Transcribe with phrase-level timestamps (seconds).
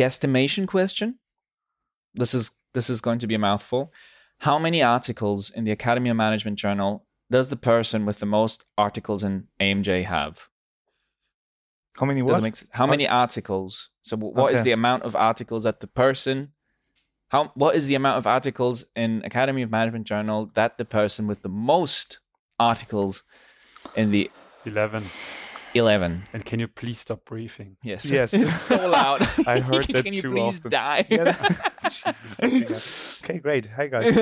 [0.00, 1.18] guesstimation question.
[2.14, 3.92] This is this is going to be a mouthful.
[4.38, 8.64] How many articles in the Academy of Management Journal does the person with the most
[8.78, 10.48] articles in AMJ have?
[11.98, 12.42] How many what?
[12.42, 13.90] make how many articles?
[14.02, 14.70] So wh- what is Okay.
[14.70, 16.52] the amount of articles that the person
[17.28, 21.26] how what is the amount of articles in Academy of Management Journal that the person
[21.26, 22.18] with the most
[22.58, 23.22] articles
[23.96, 24.30] in the
[24.64, 25.04] 11.
[25.74, 27.76] 11 And can you please stop briefing?
[27.82, 28.32] yes Yes.
[28.34, 30.70] it's so loud I heard that can you too please often.
[30.70, 31.36] die Yeah.
[31.88, 33.22] Jesus.
[33.24, 33.66] Okay, great.
[33.76, 34.12] Hi guys.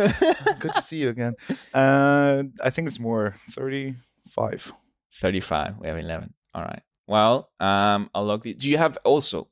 [0.61, 1.35] Good to see you again.
[1.75, 4.73] Uh, I think it's more 35.
[5.21, 9.49] 35 we have 11 all right well um i'll log these do you have also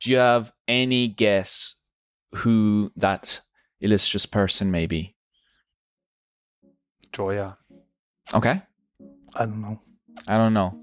[0.00, 1.74] do you have any guess
[2.36, 3.42] who that
[3.80, 5.14] illustrious person may be
[7.12, 7.56] Joya.
[8.32, 8.62] okay
[9.34, 9.80] I don't know.
[10.26, 10.80] I don't know.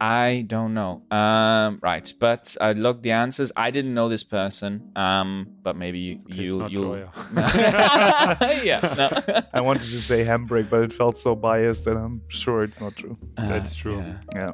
[0.00, 1.02] I don't know.
[1.10, 3.52] Um, right, but I looked the answers.
[3.56, 4.90] I didn't know this person.
[4.96, 7.08] Um, but maybe you, Okay, it's you, not you.
[8.64, 8.80] Yeah.
[8.98, 9.40] No.
[9.54, 12.96] I wanted to say Hambrick, but it felt so biased that I'm sure it's not
[12.96, 13.16] true.
[13.36, 14.04] That's true.
[14.34, 14.50] yeah.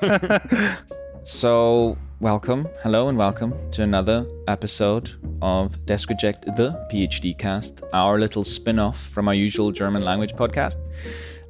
[0.00, 0.76] Yeah.
[1.26, 8.18] So, welcome, hello, and welcome to another episode of Desk Reject, the PhD cast, our
[8.18, 10.76] little spin off from our usual German language podcast.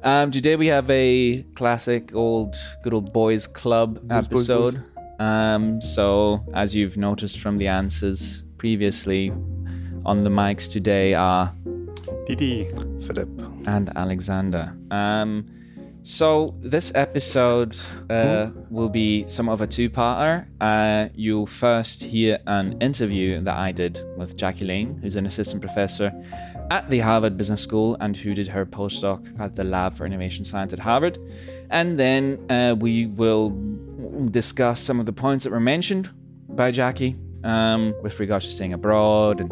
[0.05, 4.49] Um, today we have a classic old, good old boys club Boys, boys, boys.
[4.75, 4.83] episode.
[5.19, 9.31] Um, so, as you've noticed from the answers previously,
[10.05, 11.51] on the mics today are
[12.27, 12.69] Didi.
[13.01, 13.29] Philip.
[13.67, 14.77] and Alexander.
[14.91, 15.47] Um,
[16.03, 17.75] so this episode
[18.11, 20.45] uh, will be some of a two-parter.
[20.61, 25.61] Uh, you'll first hear an interview that I did with Jackie Lane, who's an assistant
[25.63, 26.13] professor
[26.71, 30.45] at the Harvard Business School and who did her postdoc at the Lab for Innovation
[30.45, 31.17] Science at Harvard.
[31.69, 33.49] And then uh, we will
[34.31, 36.09] discuss some of the points that were mentioned
[36.49, 39.51] by Jackie um, with regards to staying abroad and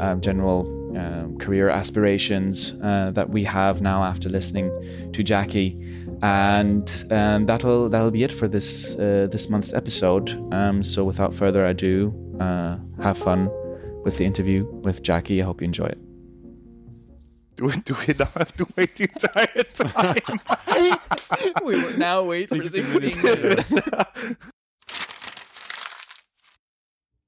[0.00, 4.70] um, general um, career aspirations uh, that we have now after listening
[5.12, 5.78] to Jackie.
[6.22, 10.30] And um, that'll that'll be it for this uh, this month's episode.
[10.54, 13.50] Um, so without further ado, uh, have fun
[14.04, 15.42] with the interview with Jackie.
[15.42, 16.03] I hope you enjoy it.
[17.56, 20.18] Do we, do we now have to wait the entire time?
[21.64, 23.72] we will now wait for 60 minutes.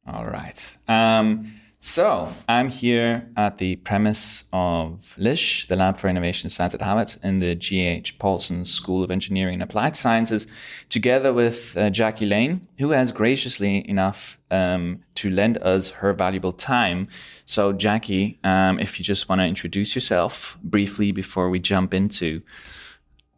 [0.07, 0.77] All right.
[0.89, 1.53] Um,
[1.87, 7.15] so I'm here at the premise of LISH, the Lab for Innovation Science at Harvard,
[7.23, 8.19] in the G.H.
[8.19, 10.49] Paulson School of Engineering and Applied Sciences,
[10.89, 16.53] together with uh, Jackie Lane, who has graciously enough um, to lend us her valuable
[16.53, 17.07] time.
[17.45, 22.43] So, Jackie, um, if you just want to introduce yourself briefly before we jump into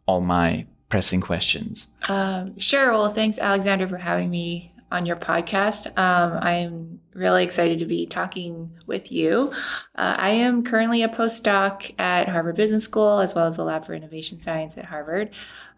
[0.07, 1.87] all my pressing questions.
[2.07, 2.91] Um, sure.
[2.93, 5.87] Well, thanks, Alexander, for having me on your podcast.
[5.97, 9.51] Um, I'm really excited to be talking with you.
[9.95, 13.85] Uh, I am currently a postdoc at Harvard Business School as well as the Lab
[13.85, 15.29] for Innovation Science at Harvard.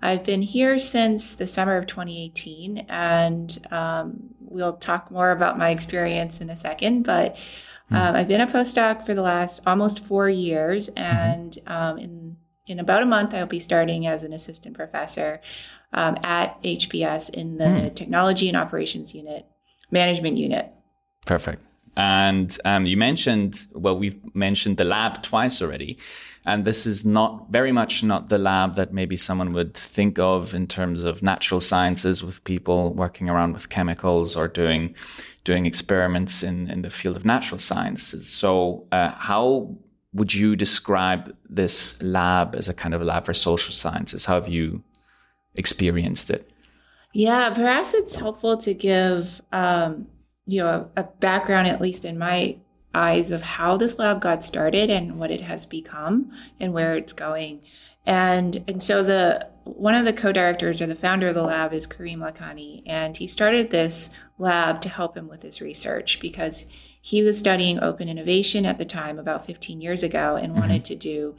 [0.01, 5.69] I've been here since the summer of 2018, and um, we'll talk more about my
[5.69, 7.03] experience in a second.
[7.03, 7.37] But
[7.91, 12.79] um, I've been a postdoc for the last almost four years, and um, in in
[12.79, 15.41] about a month, I'll be starting as an assistant professor
[15.93, 19.45] um, at HBS in the Technology and Operations Unit,
[19.89, 20.71] Management Unit.
[21.25, 21.61] Perfect.
[21.97, 25.97] And um, you mentioned, well, we've mentioned the lab twice already.
[26.45, 30.53] And this is not very much not the lab that maybe someone would think of
[30.53, 34.95] in terms of natural sciences with people working around with chemicals or doing
[35.43, 38.27] doing experiments in, in the field of natural sciences.
[38.27, 39.75] So, uh, how
[40.13, 44.25] would you describe this lab as a kind of a lab for social sciences?
[44.25, 44.83] How have you
[45.55, 46.49] experienced it?
[47.13, 50.07] Yeah, perhaps it's helpful to give um,
[50.45, 52.57] you know a, a background, at least in my
[52.93, 57.13] eyes, of how this lab got started and what it has become and where it's
[57.13, 57.61] going.
[58.05, 61.85] And and so the one of the co-directors or the founder of the lab is
[61.85, 66.65] Karim Lakhani, and he started this lab to help him with his research because
[66.99, 70.95] he was studying open innovation at the time about 15 years ago and wanted to
[70.95, 71.35] do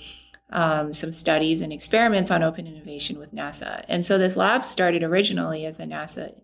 [0.52, 3.84] um, some studies and experiments on open innovation with NASA.
[3.88, 6.34] And so this lab started originally as a NASA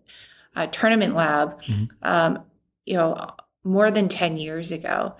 [0.55, 1.61] uh, tournament lab,
[2.01, 2.39] um,
[2.85, 3.27] you know,
[3.63, 5.15] more than 10 years ago.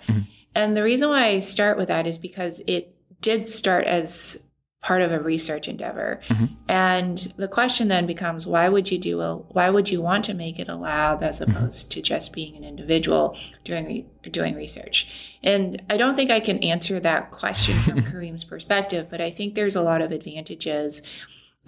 [0.54, 4.42] And the reason why I start with that is because it did start as
[4.82, 6.20] part of a research endeavor.
[6.68, 10.34] And the question then becomes why would you do a why would you want to
[10.34, 15.36] make it a lab as opposed to just being an individual doing re, doing research?
[15.42, 19.54] And I don't think I can answer that question from Karim's perspective, but I think
[19.54, 21.02] there's a lot of advantages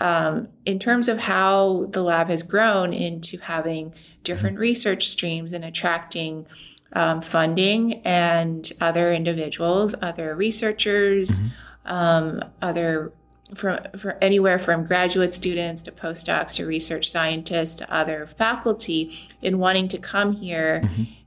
[0.01, 3.95] um, in terms of how the lab has grown into having
[4.25, 6.47] different research streams and attracting
[6.95, 11.41] um, funding and other individuals, other researchers,
[11.85, 13.13] um, other
[13.55, 19.59] from for anywhere from graduate students to postdocs to research scientists to other faculty in
[19.59, 20.83] wanting to come here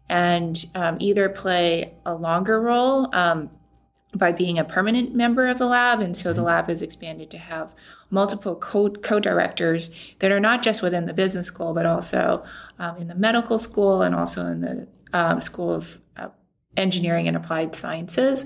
[0.09, 3.49] and um, either play a longer role um,
[4.13, 5.99] by being a permanent member of the lab.
[5.99, 7.75] And so the lab has expanded to have
[8.09, 12.43] multiple co directors that are not just within the business school, but also
[12.79, 16.29] um, in the medical school and also in the um, School of uh,
[16.77, 18.45] Engineering and Applied Sciences.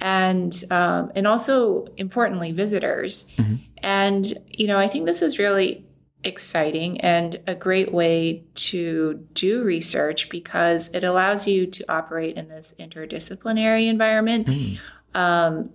[0.00, 3.26] And um, and also importantly, visitors.
[3.78, 5.86] And you know, I think this is really
[6.24, 12.48] exciting and a great way to do research because it allows you to operate in
[12.48, 14.48] this interdisciplinary environment
[15.14, 15.70] um,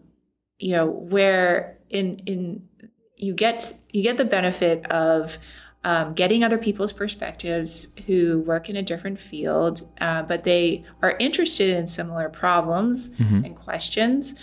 [0.58, 2.68] you know where in in
[3.16, 5.38] you get you get the benefit of
[5.84, 11.16] um, getting other people's perspectives who work in a different field uh, but they are
[11.20, 13.10] interested in similar problems
[13.46, 14.36] and questions.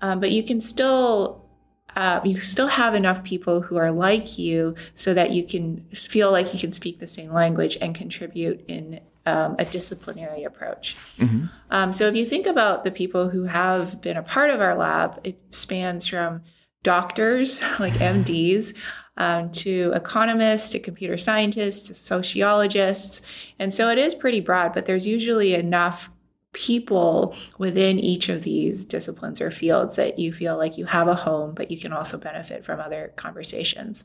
[0.00, 1.44] Um, but you can still
[1.96, 6.30] uh, you still have enough people who are like you so that you can feel
[6.30, 10.96] like you can speak the same language and contribute in um, a disciplinary approach.
[11.70, 14.76] Um, so if you think about the people who have been a part of our
[14.76, 16.42] lab, it spans from
[16.82, 18.74] doctors like MDs
[19.18, 23.20] um, to economists to computer scientists to sociologists.
[23.58, 26.10] And so it is pretty broad, but there's usually enough
[26.52, 31.14] people within each of these disciplines or fields that you feel like you have a
[31.14, 34.04] home, but you can also benefit from other conversations.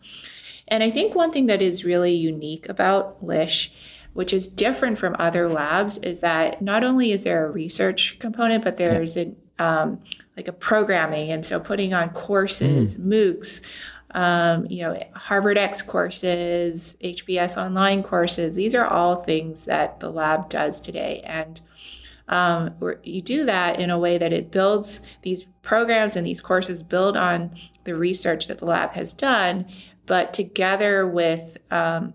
[0.67, 3.71] And I think one thing that is really unique about LISH,
[4.13, 8.63] which is different from other labs, is that not only is there a research component,
[8.63, 10.01] but there's an um,
[10.35, 13.63] like a programming, and so putting on courses, MOOCs,
[14.13, 18.55] um, you know, HarvardX courses, HBS online courses.
[18.55, 21.59] These are all things that the lab does today, and
[22.27, 26.81] um, you do that in a way that it builds these programs and these courses
[26.81, 27.51] build on
[27.83, 29.65] the research that the lab has done,
[30.05, 32.13] but together with um,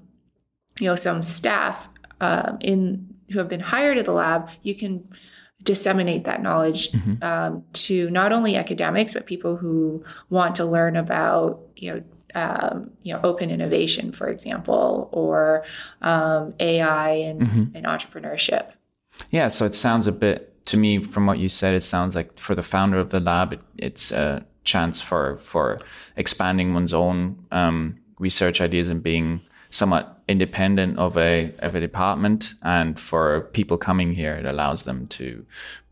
[0.81, 1.89] you know some staff
[2.21, 5.07] um, in who have been hired at the lab, you can
[5.63, 6.91] disseminate that knowledge
[7.23, 12.03] um, to not only academics but people who want to learn about you know
[12.35, 15.65] um, you know open innovation, for example, or
[16.03, 17.41] um, AI and,
[17.75, 18.73] and entrepreneurship.
[19.31, 21.75] Yeah, so it sounds a bit to me from what you said.
[21.75, 25.79] It sounds like for the founder of the lab, it, it's a chance for for
[26.17, 29.41] expanding one's own um, research ideas and being
[29.71, 32.55] somewhat independent of a of a department.
[32.63, 35.45] And for people coming here, it allows them to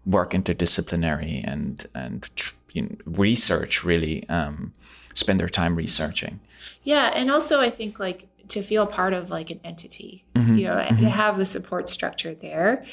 [0.04, 2.28] work interdisciplinary and and
[2.72, 4.72] you know, research really um,
[5.16, 6.38] spend their time researching.
[6.84, 10.24] Yeah, and also I think like to feel part of like an entity,
[10.56, 12.84] you know, and to have the support structure there.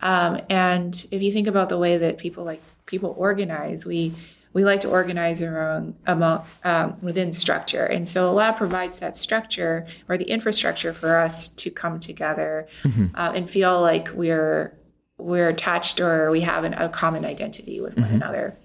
[0.00, 4.14] Um, and if you think about the way that people like people organize, we
[4.54, 9.16] we like to organize around among um, within structure, and so a lab provides that
[9.16, 12.66] structure or the infrastructure for us to come together
[13.14, 14.76] uh, and feel like we're
[15.18, 18.56] we're attached or we have an, a common identity with one another.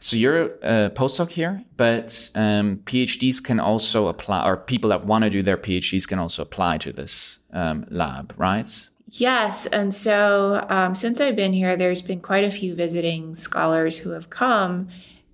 [0.00, 5.24] So you're a postdoc here, but um, PhDs can also apply, or people that want
[5.24, 8.88] to do their PhDs can also apply to this um, lab, right?
[9.10, 13.98] Yes, and so um, since I've been here, there's been quite a few visiting scholars
[13.98, 14.88] who have come,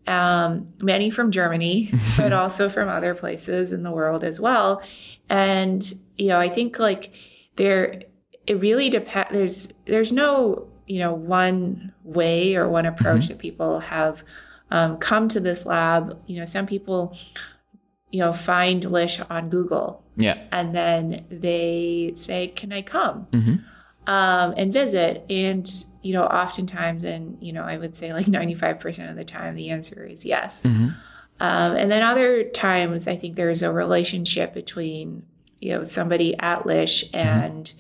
[0.06, 4.82] um, many from Germany, but also from other places in the world as well.
[5.28, 7.12] And you know, I think like
[7.56, 8.02] there,
[8.46, 9.32] it really depends.
[9.32, 14.22] There's there's no you know one way or one approach that people have
[14.74, 16.02] um, come to this lab.
[16.26, 17.16] You know, some people
[18.10, 20.36] you know find Lish on Google Yeah.
[20.52, 23.26] and then they say, "Can I come?"
[24.06, 25.24] Um, and visit.
[25.30, 25.66] And
[26.02, 29.24] you know, oftentimes, and you know, I would say like ninety five percent of the
[29.24, 30.66] time, the answer is yes.
[30.66, 30.94] Um,
[31.76, 35.24] and then other times, I think there is a relationship between
[35.60, 37.72] you know somebody at Lish and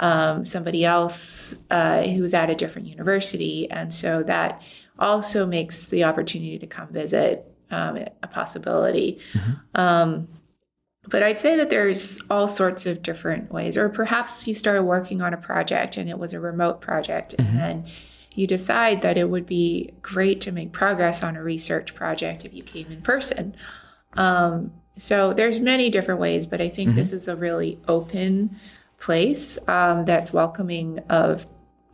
[0.00, 4.60] um, somebody else uh, who's at a different university, and so that
[4.98, 9.20] also makes the opportunity to come visit um, a possibility.
[9.74, 10.28] Um,
[11.06, 13.78] but I'd say that there's all sorts of different ways.
[13.78, 17.58] Or perhaps you started working on a project and it was a remote project, and
[17.58, 17.86] then
[18.34, 22.52] you decide that it would be great to make progress on a research project if
[22.52, 23.56] you came in person.
[24.14, 28.56] Um, so there's many different ways, but I think this is a really open
[29.00, 31.46] place um, that's welcoming of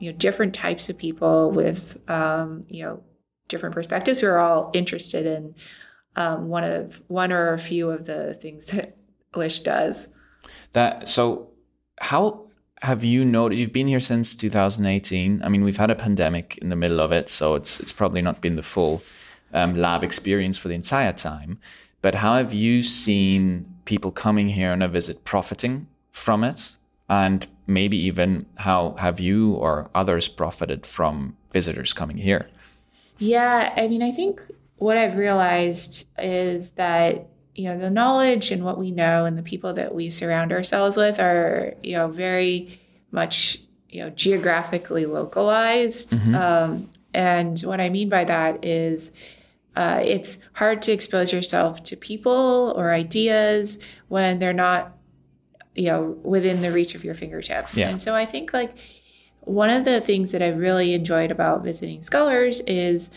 [0.04, 3.02] you know different types of people with um, you know
[3.49, 5.54] different perspectives who are all interested in
[6.16, 8.96] um, one of one or a few of the things that
[9.34, 10.08] Lish does.
[10.73, 11.50] That so
[12.00, 12.49] how
[12.82, 16.68] have you noticed you've been here since 2018 i mean we've had a pandemic in
[16.68, 19.00] the middle of it so it's it's probably not been the full
[19.54, 21.58] um, lab experience for the entire time.
[22.02, 26.76] But how have you seen people coming here on a visit profiting from it
[27.08, 32.49] and maybe even how have you or others profited from visitors coming here
[33.18, 34.40] yeah i mean i think
[34.76, 39.42] what i've realized is that you know the knowledge and what we know and the
[39.42, 42.80] people that we surround ourselves with are you know very
[43.11, 46.34] much you know geographically localized mm-hmm.
[46.34, 49.12] um, and what i mean by that is
[49.76, 54.96] uh, it's hard to expose yourself to people or ideas when they're not
[55.75, 57.88] you know within the reach of your fingertips yeah.
[57.88, 58.76] and so i think like
[59.40, 63.11] one of the things that i've really enjoyed about visiting scholars is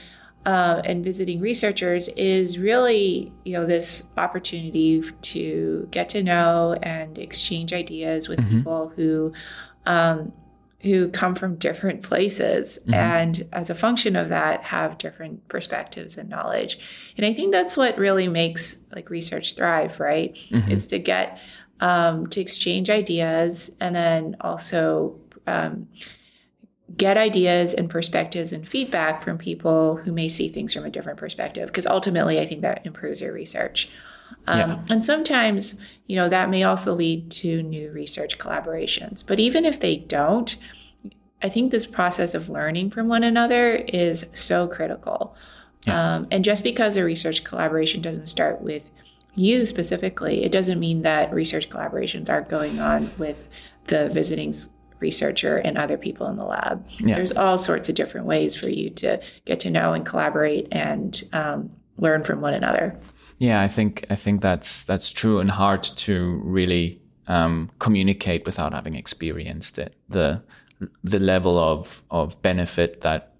[0.46, 7.18] uh, and visiting researchers is really you know this opportunity to get to know and
[7.18, 8.58] exchange ideas with mm-hmm.
[8.58, 9.34] people who
[9.86, 10.32] um,
[10.84, 12.94] who come from different places mm-hmm.
[12.94, 16.80] and as a function of that have different perspectives and knowledge
[17.18, 20.72] and i think that's what really makes like research thrive right mm-hmm.
[20.72, 21.40] is to get
[21.80, 25.88] um, to exchange ideas and then also um,
[26.96, 31.20] get ideas and perspectives and feedback from people who may see things from a different
[31.20, 33.90] perspective because ultimately i think that improves your research
[34.48, 34.80] um, yeah.
[34.90, 39.80] and sometimes you know that may also lead to new research collaborations but even if
[39.82, 40.58] they don't
[41.44, 45.36] i think this process of learning from one another is so critical
[45.86, 46.16] yeah.
[46.16, 48.92] um, and just because a research collaboration doesn't start with
[49.38, 53.48] you specifically it doesn't mean that research collaborations aren't going on with
[53.86, 54.54] the visiting
[55.00, 56.86] researcher and other people in the lab.
[57.00, 57.16] Yeah.
[57.16, 61.24] There's all sorts of different ways for you to get to know and collaborate and
[61.34, 63.00] um, learn from one another.
[63.38, 68.74] Yeah, I think I think that's that's true and hard to really um, communicate without
[68.74, 69.96] having experienced it.
[70.10, 70.42] The
[71.04, 73.34] the level of of benefit that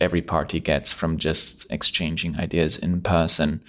[0.00, 3.62] every party gets from just exchanging ideas in person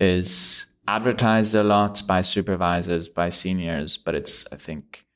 [0.00, 0.66] is
[0.96, 5.06] advertised a lot by supervisors, by seniors, but it's I think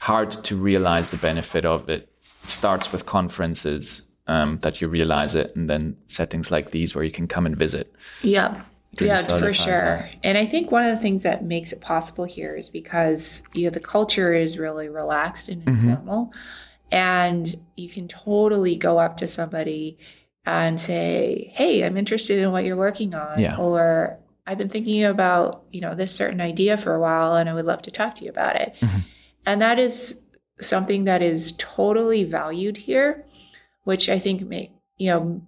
[0.00, 2.02] hard to realize the benefit of it.
[2.02, 2.08] It
[2.48, 7.12] starts with conferences um, that you realize it, and then settings like these where you
[7.12, 7.94] can come and visit.
[8.22, 8.62] Yeah.
[9.00, 9.74] Yeah, for sure.
[9.74, 10.16] That.
[10.22, 13.64] And I think one of the things that makes it possible here is because you
[13.64, 15.88] know the culture is really relaxed and mm-hmm.
[15.88, 16.94] informal, mm-hmm.
[16.94, 19.96] and you can totally go up to somebody
[20.44, 23.56] and say, "Hey, I'm interested in what you're working on," yeah.
[23.56, 27.54] or "I've been thinking about you know this certain idea for a while, and I
[27.54, 28.98] would love to talk to you about it." Mm-hmm.
[29.46, 30.22] And that is
[30.60, 33.24] something that is totally valued here,
[33.84, 35.42] which I think make, you know,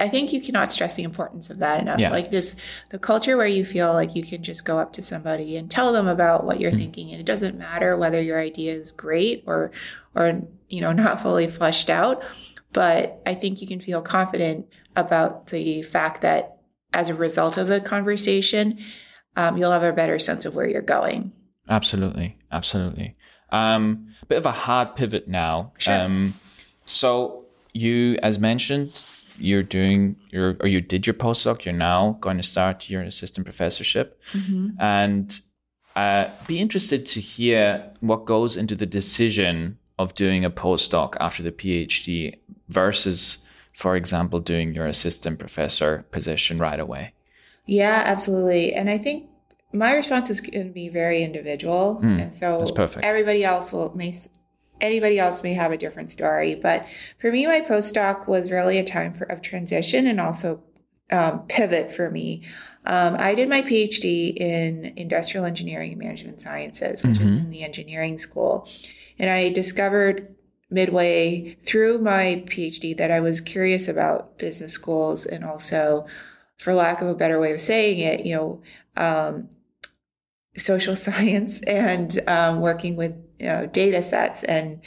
[0.00, 1.98] I think you cannot stress the importance of that enough.
[1.98, 2.10] Yeah.
[2.10, 2.56] Like this,
[2.90, 5.92] the culture where you feel like you can just go up to somebody and tell
[5.92, 6.80] them about what you're mm-hmm.
[6.80, 9.72] thinking, and it doesn't matter whether your idea is great or,
[10.14, 12.22] or you know, not fully fleshed out.
[12.72, 16.57] But I think you can feel confident about the fact that
[16.92, 18.78] as a result of the conversation,
[19.36, 21.32] um, you'll have a better sense of where you're going.
[21.68, 23.16] Absolutely, absolutely.
[23.50, 25.72] Um, bit of a hard pivot now.
[25.78, 25.94] Sure.
[25.94, 26.34] Um,
[26.84, 29.02] so you, as mentioned,
[29.38, 31.64] you're doing your or you did your postdoc.
[31.64, 34.70] You're now going to start your assistant professorship, mm-hmm.
[34.80, 35.40] and
[35.96, 41.42] uh, be interested to hear what goes into the decision of doing a postdoc after
[41.42, 43.38] the PhD versus,
[43.78, 47.12] for example, doing your assistant professor position right away.
[47.64, 48.74] Yeah, absolutely.
[48.74, 49.30] And I think
[49.72, 53.04] my response is going to be very individual, mm, and so that's perfect.
[53.04, 54.18] Everybody else will may
[54.80, 56.88] anybody else may have a different story, but
[57.20, 60.60] for me, my postdoc was really a time for of transition and also
[61.12, 62.42] um, pivot for me.
[62.84, 67.26] Um, I did my PhD in industrial engineering and management sciences, which mm-hmm.
[67.26, 68.66] is in the engineering school,
[69.20, 70.34] and I discovered
[70.70, 76.06] midway through my PhD that I was curious about business schools and also
[76.58, 78.62] for lack of a better way of saying it, you know,
[78.96, 79.48] um,
[80.56, 84.80] social science and um, working with you know, data sets and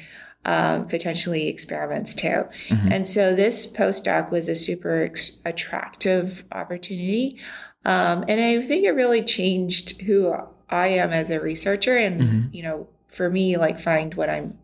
[0.46, 2.48] um, potentially experiments too.
[2.68, 2.92] Mm-hmm.
[2.92, 7.40] And so this postdoc was a super ex- attractive opportunity.
[7.86, 10.36] Um, and I think it really changed who
[10.70, 12.48] I am as a researcher and, mm-hmm.
[12.52, 14.58] you know, for me, like find what I'm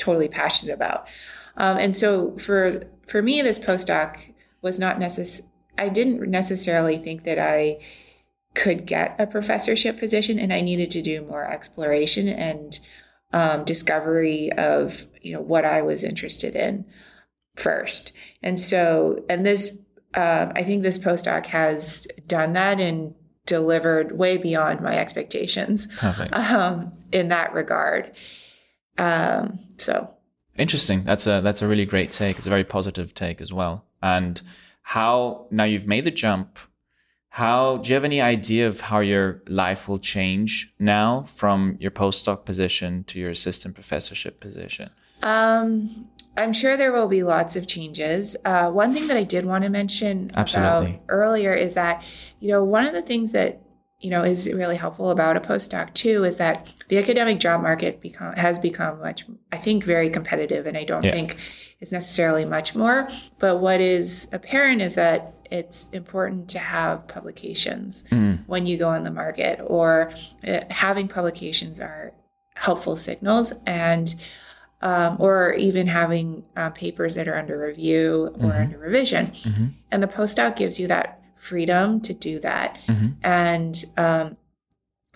[0.00, 1.06] totally passionate about.
[1.56, 5.48] Um, and so for, for me, this postdoc was not necessary.
[5.78, 7.78] I didn't necessarily think that I
[8.54, 12.78] could get a professorship position and I needed to do more exploration and
[13.32, 16.84] um, discovery of you know what I was interested in
[17.54, 18.12] first.
[18.42, 19.76] And so and this
[20.14, 23.14] um, I think this postdoc has done that and
[23.46, 26.34] delivered way beyond my expectations Perfect.
[26.34, 28.12] um, in that regard.
[28.98, 30.14] Um, so
[30.60, 31.04] Interesting.
[31.04, 32.36] That's a that's a really great take.
[32.36, 33.86] It's a very positive take as well.
[34.02, 34.40] And
[34.82, 36.58] how now you've made the jump.
[37.30, 41.92] How do you have any idea of how your life will change now from your
[41.92, 44.90] postdoc position to your assistant professorship position?
[45.22, 48.36] Um, I'm sure there will be lots of changes.
[48.44, 50.90] Uh, one thing that I did want to mention Absolutely.
[50.90, 52.02] about earlier is that,
[52.40, 53.62] you know, one of the things that,
[54.00, 58.00] you know, is really helpful about a postdoc too is that the academic job market
[58.00, 60.66] become, has become much, I think, very competitive.
[60.66, 61.12] And I don't Yeah.
[61.12, 61.36] think
[61.80, 63.08] it's necessarily much more.
[63.38, 68.04] But what is apparent is that it's important to have publications
[68.46, 70.12] when you go on the market, or
[70.46, 72.12] uh, having publications are
[72.54, 73.52] helpful signals.
[73.66, 74.14] And
[74.82, 79.32] um, or even having uh, papers that are under review or under revision.
[79.90, 82.78] And the postdoc gives you that freedom to do that.
[83.22, 84.36] And um,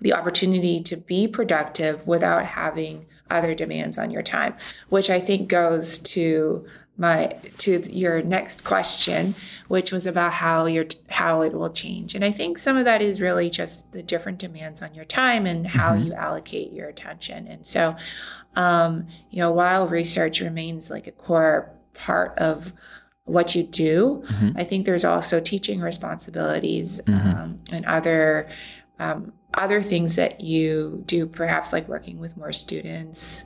[0.00, 4.54] the opportunity to be productive without having other demands on your time,
[4.88, 6.66] which I think goes to
[6.96, 9.34] my to your next question
[9.66, 12.14] which was about how your how it will change.
[12.14, 15.44] And i think some of that is really just the different demands on your time
[15.44, 17.48] and how you allocate your attention.
[17.48, 17.96] And so
[18.54, 22.72] um, you know while research remains like a core part of
[23.24, 24.22] what you do.
[24.56, 28.48] I think there's also teaching responsibilities um, and other
[28.98, 33.44] um, other things that you do perhaps like working with more students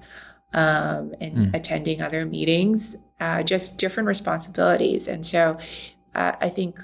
[0.55, 5.09] um, and attending other meetings uh, just different responsibilities.
[5.09, 5.59] And so
[6.15, 6.81] uh, i think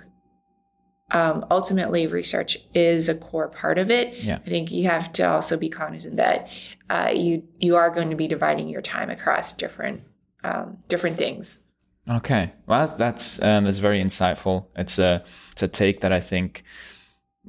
[1.11, 4.23] um, ultimately research is a core part of it.
[4.23, 4.37] Yeah.
[4.37, 6.53] i think you have to also be cognizant that
[6.91, 10.03] uh, you you are going to be dividing your time across different
[10.43, 11.64] um, different things
[12.11, 14.67] Okay, well, that's um, that's very insightful.
[14.77, 16.63] It's a it's a take that I think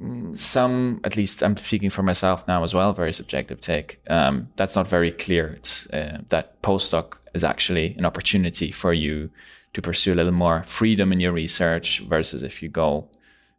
[0.00, 4.00] mm, some, at least I'm speaking for myself now as well, very subjective take.
[4.08, 5.48] Um, that's not very clear.
[5.48, 9.30] It's uh, that postdoc is actually an opportunity for you
[9.74, 13.10] to pursue a little more freedom in your research versus if you go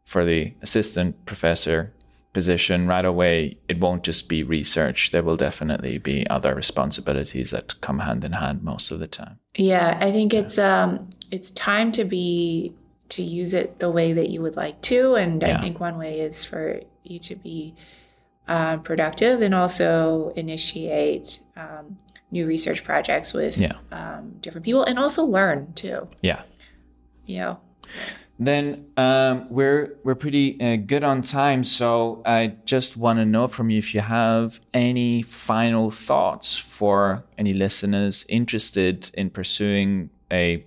[0.03, 1.93] for the assistant professor
[2.37, 4.99] position right away, it won't just be research.
[5.11, 9.35] There will definitely be other responsibilities that come hand in hand most of the time.
[9.55, 10.89] Yeah, I think it's um
[11.35, 12.27] it's time to be
[13.15, 16.13] to use it the way that you would like to, and I think one way
[16.27, 16.65] is for
[17.03, 17.73] you to be
[18.47, 21.97] uh, productive and also initiate um,
[22.35, 23.77] new research projects with Yeah.
[23.91, 26.07] um, different people, and also learn too.
[26.21, 26.41] Yeah.
[27.25, 27.59] You know,
[28.39, 33.47] Then um, we're we're pretty uh, good on time, so I just want to know
[33.47, 40.63] from you if you have any final thoughts for any listeners interested in pursuing a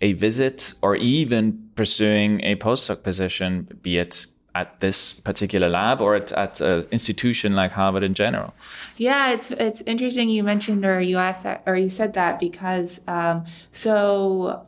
[0.00, 6.16] a visit or even pursuing a postdoc position, be it at this particular lab or
[6.16, 8.54] at, at an institution like Harvard in general.
[8.96, 13.44] Yeah, it's it's interesting you mentioned or you asked or you said that because um,
[13.72, 14.67] so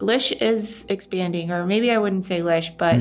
[0.00, 2.96] Lish is expanding, or maybe I wouldn't say Lish, but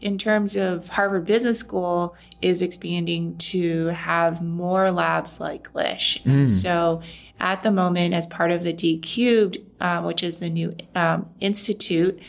[0.00, 6.20] in terms of Harvard Business School is expanding to have more labs like Lish.
[6.24, 7.02] And so
[7.40, 11.28] at the moment, as part of the D Cubed, um, which is the new um,
[11.40, 12.20] institute,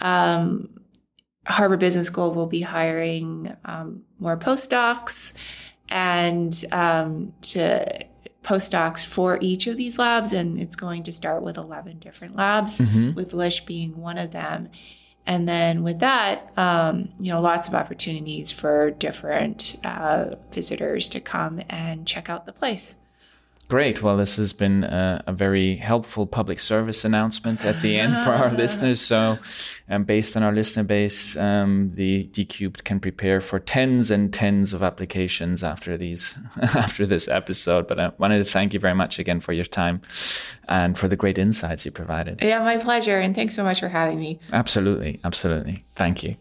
[0.00, 0.68] um,
[1.46, 5.32] Harvard Business School will be hiring um, more postdocs
[5.88, 7.86] and um, to
[8.46, 10.32] postdocs for each of these labs.
[10.32, 12.80] And it's going to start with 11 different labs,
[13.14, 14.68] with Lish being one of them.
[15.28, 21.20] And then with that, um, you know, lots of opportunities for different uh, visitors to
[21.20, 22.94] come and check out the place.
[23.68, 24.00] Great.
[24.00, 28.30] Well, this has been a, a very helpful public service announcement at the end for
[28.30, 29.00] our listeners.
[29.00, 29.38] So,
[29.88, 34.72] um, based on our listener base, um, the Decubed can prepare for tens and tens
[34.72, 37.88] of applications after these, after this episode.
[37.88, 40.00] But I wanted to thank you very much again for your time
[40.68, 42.42] and for the great insights you provided.
[42.42, 43.18] Yeah, my pleasure.
[43.18, 44.38] And thanks so much for having me.
[44.52, 45.84] Absolutely, absolutely.
[45.94, 46.36] Thank you.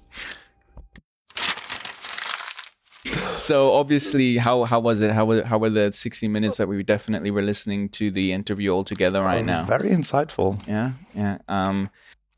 [3.37, 5.11] So obviously, how how was it?
[5.11, 8.71] How were how were the sixty minutes that we definitely were listening to the interview
[8.71, 9.63] all together right now?
[9.63, 10.65] Very insightful.
[10.67, 11.39] Yeah, yeah.
[11.47, 11.89] Um,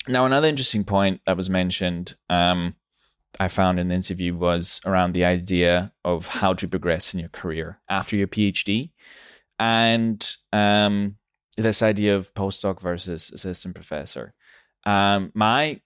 [0.08, 2.74] now another interesting point that was mentioned, um,
[3.40, 7.30] I found in the interview was around the idea of how to progress in your
[7.30, 8.92] career after your PhD,
[9.60, 11.18] and um,
[11.58, 14.34] this idea of postdoc versus assistant professor.
[14.86, 15.82] Um, my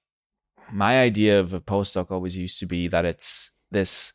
[0.72, 4.14] my idea of a postdoc always used to be that it's this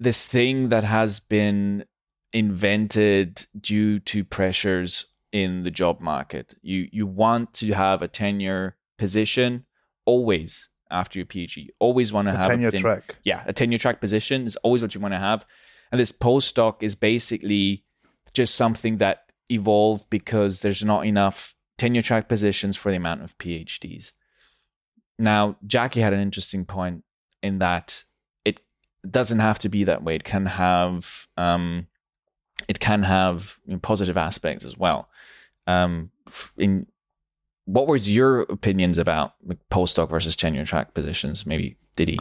[0.00, 1.84] this thing that has been
[2.32, 6.54] invented due to pressures in the job market.
[6.62, 9.66] You you want to have a tenure position
[10.04, 11.68] always after your PhD.
[11.78, 13.16] Always want to A have tenure ten- track.
[13.24, 15.46] yeah, a tenure track position is always what you want to have.
[15.92, 17.84] And this postdoc is basically
[18.32, 23.36] just something that evolved because there's not enough tenure track positions for the amount of
[23.38, 24.12] PhDs.
[25.18, 27.04] Now, Jackie had an interesting point
[27.42, 28.04] in that
[29.08, 30.14] doesn't have to be that way.
[30.16, 31.86] It can have um,
[32.68, 35.08] it can have you know, positive aspects as well.
[35.66, 36.10] Um,
[36.56, 36.86] in
[37.66, 41.46] what was your opinions about like, postdoc versus tenure track positions?
[41.46, 42.18] Maybe Didi.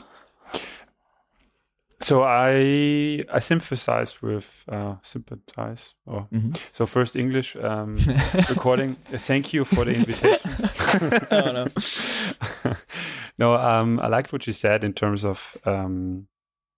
[2.02, 5.94] So I I sympathize with uh, sympathize.
[6.06, 6.58] Or Mhm.
[6.72, 7.98] so first English um,
[8.50, 8.96] recording.
[9.12, 10.50] Thank you for the invitation.
[11.32, 11.68] Oh, no.
[13.38, 16.28] no, um, I liked what you said in terms of um,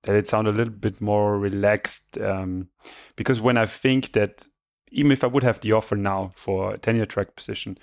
[0.03, 2.17] that it sounded a little bit more relaxed.
[2.17, 2.69] Um,
[3.15, 4.47] because when I think that
[4.91, 7.77] even if I would have the offer now for a tenure track position,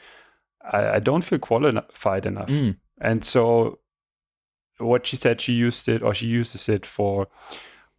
[0.63, 2.49] I, I don't feel qualified enough.
[2.49, 2.77] Mm.
[3.01, 3.79] And so
[4.79, 7.29] what she said she used it or she uses it for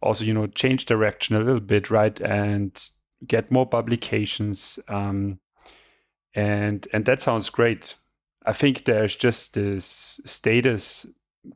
[0.02, 2.18] also, you know, change direction a little bit, right?
[2.20, 2.80] And
[3.26, 4.78] get more publications.
[4.88, 5.40] Um
[6.34, 7.96] and and that sounds great.
[8.46, 11.06] I think there's just this status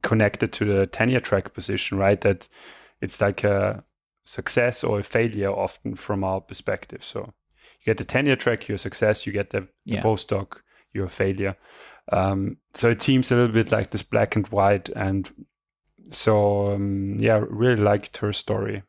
[0.03, 2.21] connected to the tenure track position, right?
[2.21, 2.49] That
[3.01, 3.85] it's like a
[4.25, 7.05] success or a failure often from our perspective.
[7.05, 7.33] So
[7.81, 10.03] you get the tenure track, you're a success, you get the, the Yeah.
[10.03, 10.59] postdoc,
[10.93, 11.57] you're a failure.
[12.11, 14.89] Um, so it seems a little bit like this black and white.
[14.91, 15.47] And
[16.11, 18.83] so, um, yeah, really liked her story.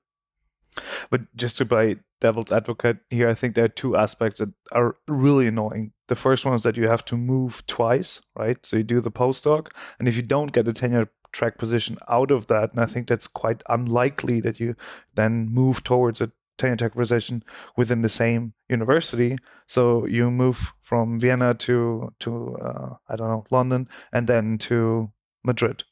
[1.09, 4.97] But just to play devil's advocate here, I think there are two aspects that are
[5.07, 5.93] really annoying.
[6.07, 8.63] The first one is that you have to move twice, right?
[8.65, 9.67] So you do the postdoc,
[9.99, 13.07] and if you don't get a tenure track position out of that, and I think
[13.07, 14.75] that's quite unlikely that you
[15.15, 17.43] then move towards a tenure track position
[17.75, 19.35] within the same university.
[19.67, 25.11] So you move from Vienna to to uh, I don't know London, and then to
[25.43, 25.83] Madrid,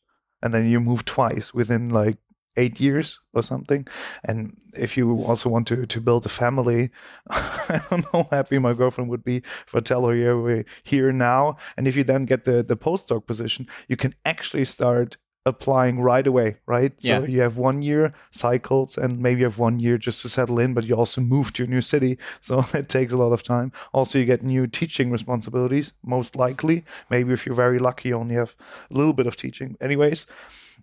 [0.41, 2.17] and then you move twice within like
[2.57, 3.87] eight years or something.
[4.23, 6.91] And if you also want to to build a family,
[7.29, 10.65] I don't know how happy my girlfriend would be if I tell her yeah, we're
[10.83, 11.57] here now.
[11.77, 16.25] And if you then get the the postdoc position, you can actually start applying right
[16.25, 16.93] away, right?
[16.99, 17.19] Yeah.
[17.19, 20.59] So you have one year cycles and maybe you have one year just to settle
[20.59, 22.17] in, but you also move to a new city.
[22.41, 23.71] So it takes a lot of time.
[23.93, 26.83] Also, you get new teaching responsibilities, most likely.
[27.09, 28.55] Maybe if you're very lucky, you only have
[28.91, 29.77] a little bit of teaching.
[29.79, 30.27] Anyways,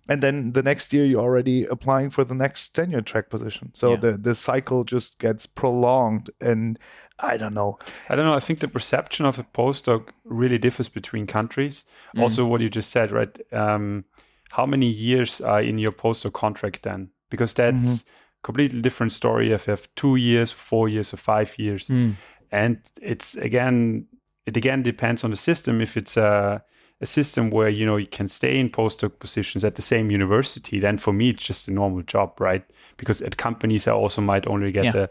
[0.09, 3.91] and then the next year you're already applying for the next tenure track position so
[3.91, 3.97] Yeah.
[3.99, 6.79] the the cycle just gets prolonged and
[7.19, 7.77] i don't know
[8.09, 8.33] I don't know.
[8.33, 11.85] I think the perception of a postdoc really differs between countries.
[12.15, 12.21] Mm.
[12.23, 13.39] Also, what you just said, right?
[13.53, 14.05] Um,
[14.49, 17.09] how many years are in your postdoc contract then?
[17.29, 18.05] Because that's
[18.41, 21.87] completely different story if you have two years, four years, or five years.
[21.87, 22.15] Mm.
[22.51, 24.07] And it's again,
[24.45, 25.79] it again depends on the system.
[25.81, 26.63] If it's a
[27.01, 30.79] a system where you know you can stay in postdoc positions at the same university,
[30.79, 32.63] then for me it's just a normal job, right?
[32.97, 35.07] Because at companies I also might only get Yeah.
[35.07, 35.09] a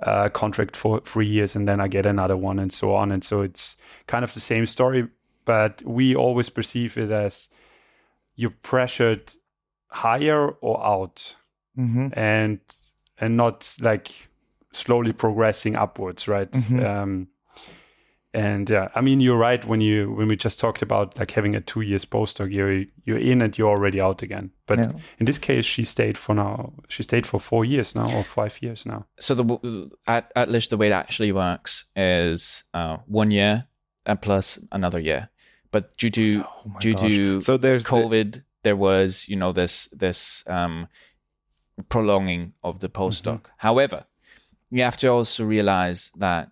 [0.00, 3.12] uh, contract for three years and then I get another one and so on.
[3.12, 5.08] And so it's kind of the same story,
[5.44, 7.48] but we always perceive it as
[8.36, 9.32] you're pressured
[9.88, 11.36] higher or out
[11.76, 12.58] hmm and
[13.20, 14.28] and not like
[14.72, 16.50] slowly progressing upwards, right?
[16.52, 16.84] Mhm.
[16.84, 17.28] Um,
[18.34, 21.54] and yeah, I mean you're right when you when we just talked about like having
[21.56, 24.50] a two years postdoc, you're you're in and you're already out again.
[24.66, 24.92] But Yeah.
[25.18, 26.72] in this case, she stayed for now.
[26.88, 29.06] She stayed for four years now or five years now.
[29.18, 33.66] So the at at least the way it actually works is uh, one year
[34.06, 35.28] and plus another year.
[35.70, 37.02] But due to Oh due gosh.
[37.02, 40.88] to so there's the- COVID, there was you know this this um,
[41.88, 43.46] prolonging of the postdoc.
[43.58, 44.04] However,
[44.70, 46.50] you have to also realize that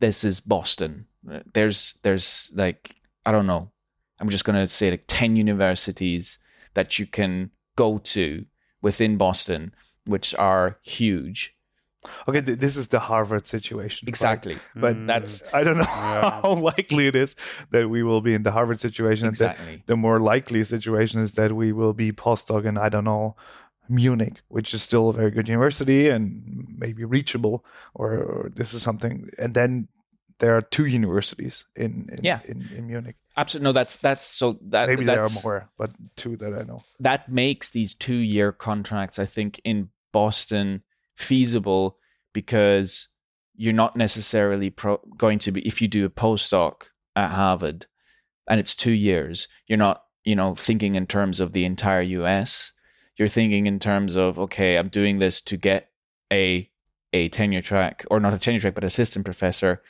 [0.00, 1.06] this is Boston.
[1.54, 2.94] There's there's like
[3.26, 3.70] I don't know.
[4.20, 6.38] I'm just gonna say like ten universities
[6.74, 8.44] that you can go to
[8.82, 9.74] within Boston,
[10.06, 11.54] which are huge.
[12.26, 14.08] okay th- this is the harvard situation right?
[14.08, 14.56] Exactly.
[14.74, 16.40] but Mm, That's i don't know Yeah.
[16.44, 17.36] how likely it is
[17.72, 19.82] that we will be in the harvard situation and that exactly.
[19.84, 23.36] the more likely situation is that we will be postdoc in i don't know
[23.90, 26.42] munich which is still a very good university and
[26.78, 29.88] maybe reachable or, or this is something and then
[30.38, 32.40] there are two universities in in, Yeah.
[32.44, 33.64] in, in munich Absolutely.
[33.64, 37.28] No, that's that's so that maybe there are more but two that i know that
[37.28, 40.82] makes these two year contracts, I think, in Boston
[41.16, 41.96] feasible
[42.32, 43.08] because
[43.54, 46.82] you're not necessarily pro- going to be if you do a postdoc
[47.14, 47.86] at Harvard
[48.48, 52.72] and it's two years, you're not, you know, thinking in terms of the entire US.
[53.20, 55.90] You're thinking in terms of, okay, I'm doing this to get
[56.32, 56.70] a
[57.12, 59.82] a tenure track or not a tenure track, but assistant professor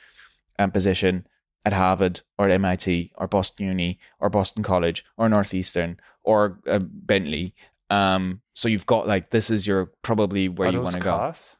[0.59, 1.25] um, position
[1.63, 6.79] at Harvard or at MIT or Boston Uni or Boston College or Northeastern or uh,
[6.83, 7.55] Bentley.
[7.89, 11.11] Um, so you've got like this is your probably where Are you want to go.
[11.15, 11.55] cars?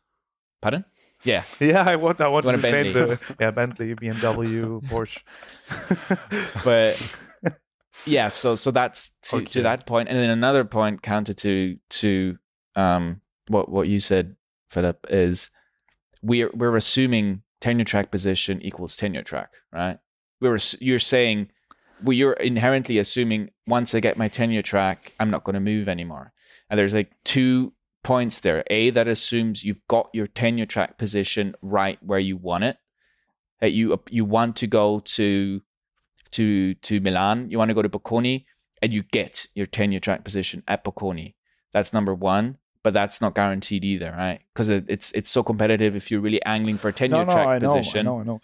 [0.62, 0.84] Pardon?
[1.24, 3.16] Yeah, Yeah, I want I wanted Want to a say Bentley.
[3.16, 5.22] the yeah Bentley, BMW, Porsche.
[6.66, 6.98] but
[8.06, 9.46] yeah so so that's to, Okay.
[9.46, 12.38] to that point and then another point counter to to
[12.76, 14.36] um what what you said
[14.70, 15.50] philip is
[16.22, 20.00] we're we're assuming tenure track position equals tenure track right?
[20.40, 21.50] We're you're saying
[22.04, 25.88] well you're inherently assuming once i get my tenure track i'm not going to move
[25.88, 26.34] anymore.
[26.70, 28.64] And there's like two points there.
[28.72, 32.78] A that assumes you've got your tenure track position right where you want it
[33.60, 35.62] that you you want to go to
[36.32, 38.46] to to Milan, you want to go to Bocconi,
[38.82, 41.36] and you get your tenure track position at Bocconi.
[41.72, 44.40] That's number one, but that's not guaranteed either, right?
[44.54, 45.96] Because it, it's it's so competitive.
[45.96, 48.20] If you're really angling for a tenure no, no, track I know, position, I know,
[48.20, 48.42] I know.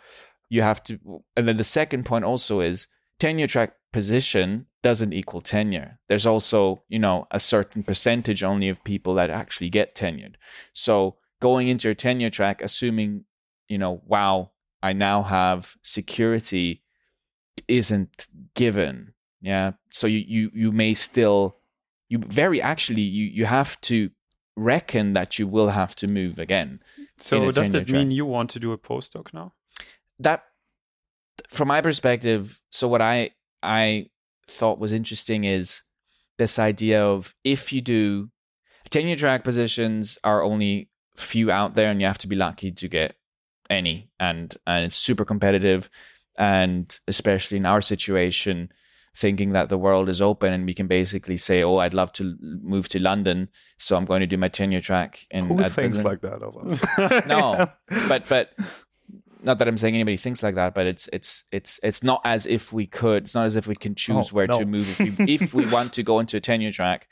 [0.50, 1.00] you have to.
[1.36, 2.88] And then the second point also is
[3.20, 6.00] tenure track position doesn't equal tenure.
[6.08, 10.36] There's also you know a certain percentage only of people that actually get tenured.
[10.74, 13.26] So going into your tenure track, assuming
[13.68, 16.84] you know, wow, I now have security
[17.68, 19.14] isn't given.
[19.42, 19.72] Yeah.
[19.92, 21.58] So you you you may still
[22.10, 24.10] you very actually you you have to
[24.56, 26.82] reckon that you will have to move again.
[27.20, 29.54] So does that mean you want to do a postdoc now?
[30.20, 30.44] That
[31.50, 34.08] from my perspective, so what I I
[34.48, 35.84] thought was interesting is
[36.38, 38.30] this idea of if you do
[38.90, 42.88] tenure track positions are only few out there and you have to be lucky to
[42.88, 43.16] get
[43.70, 45.90] any and and it's super competitive
[46.38, 48.72] and especially in our situation
[49.16, 52.36] thinking that the world is open and we can basically say oh i'd love to
[52.42, 56.04] move to london so i'm going to do my tenure track in Who thinks Dublin."
[56.04, 57.26] like that of us?
[57.28, 57.68] No,
[58.08, 58.52] but but
[59.44, 62.46] not that I'm saying anybody thinks like that, but it's it's it's it's not as
[62.48, 63.24] if we could.
[63.24, 64.60] It's not as if we can choose Oh, where no.
[64.60, 65.00] to move.
[65.00, 67.08] If we, if we want to go into a tenure track,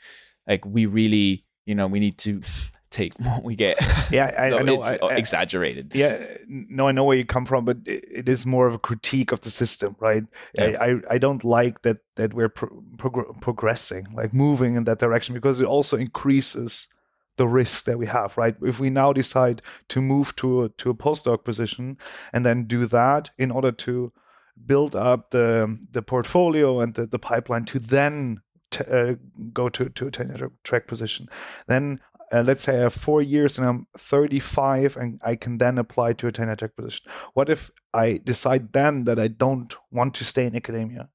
[0.46, 2.42] like we really, you know, we need to
[2.90, 3.76] take what we get.
[4.10, 4.74] yeah, I, No, I know.
[4.74, 5.92] it's I- I- exaggerated.
[5.94, 8.78] yeah, no, I know where you come from, but it, it is more of a
[8.78, 10.24] critique of the system, right?
[10.54, 10.76] Yeah.
[10.80, 15.34] I, I, don't like that that we're pro- progr- progressing, like moving in that direction,
[15.34, 16.88] because it also increases
[17.36, 18.56] the risk that we have, right?
[18.62, 21.98] If we now decide to move to a, to a postdoc position
[22.32, 24.12] and then do that in order to
[24.64, 29.14] build up the the portfolio and the, the pipeline to then t- uh,
[29.52, 31.28] go to to a tenure track position,
[31.66, 32.00] then
[32.32, 36.14] uh, let's say I have four years and I'm 35 and I can then apply
[36.14, 37.10] to a tenure track position.
[37.34, 41.08] What if I decide then that I don't want to stay in academia?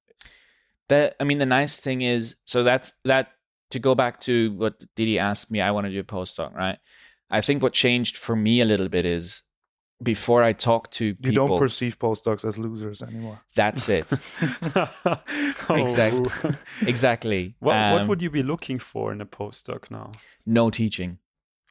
[0.89, 3.29] That I mean, the nice thing is, so that's that.
[3.71, 6.77] To go back to what Didi asked me, I want to do a postdoc, right?
[7.29, 9.43] I think what changed for me a little bit is
[10.03, 11.29] before I talk to people.
[11.31, 13.39] You don't perceive postdocs as losers anymore.
[13.55, 14.07] that's it.
[15.05, 15.75] Oh.
[15.75, 16.55] Exact-
[16.87, 17.55] Exactly.
[17.59, 20.11] What, what Um, would you be looking for in a postdoc now?
[20.45, 21.19] no teaching.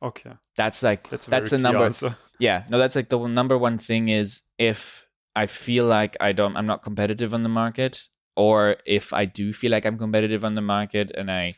[0.03, 1.85] Okay, That's like that's that's, the number.
[1.85, 2.17] answer.
[2.39, 6.33] Yeah, no, that's like the one- number one thing is if I feel like I
[6.33, 10.43] don't, I'm not competitive on the market, or if I do feel like I'm competitive
[10.43, 11.57] on the market and I,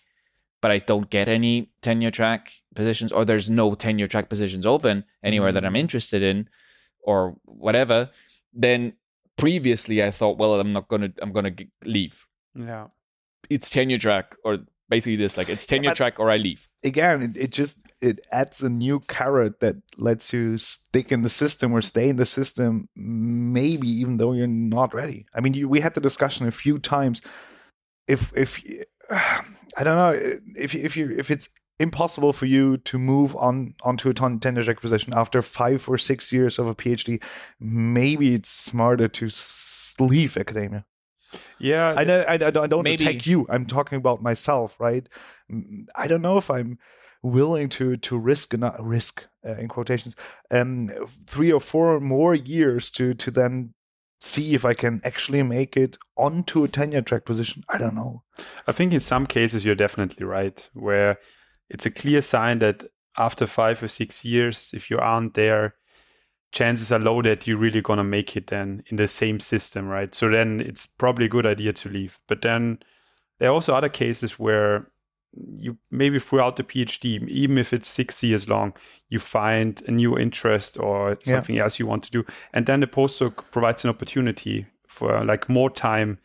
[0.60, 5.04] but I don't get any tenure track positions, or there's no tenure track positions open
[5.22, 5.78] anywhere that I'm Mm.
[5.86, 6.48] interested in,
[7.02, 8.10] or whatever,
[8.52, 8.94] then
[9.36, 12.26] previously I thought, well, I'm not gonna, I'm gonna g- leave.
[12.54, 12.88] Yeah.
[13.50, 16.68] It's tenure track, or basically this, like it's tenure but- track or I leave.
[16.84, 21.28] Again, it, it just it adds a new carrot that lets you stick in the
[21.28, 25.26] system or stay in the system, maybe even though you're not ready.
[25.34, 27.22] I mean, you, we had the discussion a few times.
[28.08, 28.60] If if
[29.10, 30.12] I don't know
[30.56, 31.48] if if you if it's
[31.82, 36.32] impossible for you to move on onto a tenure track position after five or six
[36.32, 37.22] years of a PhD,
[37.60, 39.28] maybe it's smarter to
[39.98, 40.84] leave academia.
[41.58, 41.94] Yeah.
[41.96, 43.46] I don't, I I don't Maybe- attack you.
[43.48, 45.08] I'm talking about myself, right?
[45.50, 46.78] Mm, I don't know if I'm
[47.22, 50.16] willing to to risk not risk uh, in quotations
[50.50, 50.90] um
[51.28, 53.72] three or four more years to to then
[54.20, 57.62] see if I can actually make it onto a tenure track position.
[57.68, 58.22] I don't know.
[58.66, 61.18] I think in some cases you're definitely right, where
[61.68, 62.84] it's a clear sign that
[63.16, 65.74] after five or six years, if you aren't there,
[66.52, 70.14] chances are low that you're really gonna make it then in the same system, right?
[70.14, 72.18] So then it's probably a good idea to leave.
[72.28, 72.80] But then
[73.38, 74.86] there are also other cases where
[75.34, 78.74] you maybe throughout the PhD, even if it's six years long,
[79.08, 81.36] you find a new interest or Yeah.
[81.36, 85.48] something else you want to do, and then the postdoc provides an opportunity for like
[85.48, 86.18] more time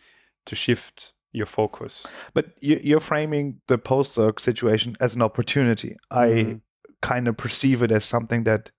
[0.45, 2.04] to shift your focus.
[2.34, 5.98] But you, you're framing the postdoc situation as an opportunity.
[6.12, 6.62] I Mhm.
[7.02, 8.72] kind of perceive it as something that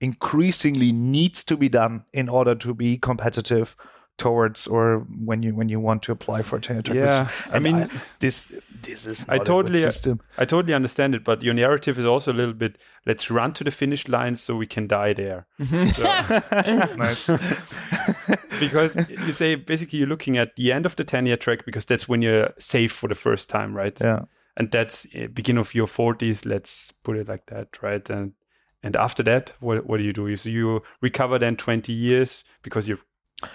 [0.00, 3.74] increasingly needs to be done in order to be competitive
[4.18, 7.52] towards or when you when you want to apply for a tenure track Yeah, position.
[7.52, 10.20] I And mean- this this is I not a totally- system.
[10.38, 13.64] I totally understand it, but your narrative is also a little bit let's run to
[13.64, 15.46] the finish line so we can die there.
[16.96, 17.28] nice.
[18.60, 22.08] because you say basically you're looking at the end of the tenure track because that's
[22.08, 24.00] when you're safe for the first time, right?
[24.00, 24.22] yeah.
[24.58, 28.08] And that's uh, beginning of your 40s, let's put it like that, right?
[28.08, 28.32] And
[28.82, 30.28] and after that, what what do you do?
[30.28, 33.00] You so you recover then 20 years because you're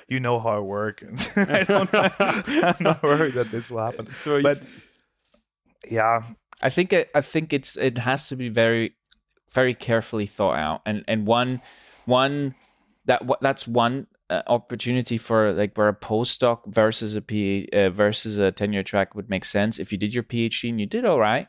[0.08, 1.02] You know how I work.
[1.02, 4.08] and I don't I'm not worried that this will happen.
[4.16, 4.62] so But
[5.90, 6.22] yeah,
[6.62, 8.96] I think it, I think it's it has to be very
[9.52, 11.62] very carefully thought out and and one
[12.06, 12.56] one
[13.06, 18.38] that that's one uh, opportunity for like where a postdoc versus a P uh, versus
[18.38, 19.78] a tenure track would make sense.
[19.78, 21.48] If you did your PhD and you did all right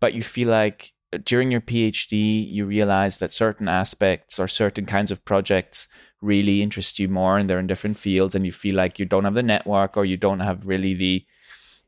[0.00, 0.92] but you feel like
[1.24, 5.88] during your PhD you realize that certain aspects or certain kinds of projects
[6.20, 9.24] really interest you more and they're in different fields and you feel like you don't
[9.24, 11.24] have the network or you don't have really the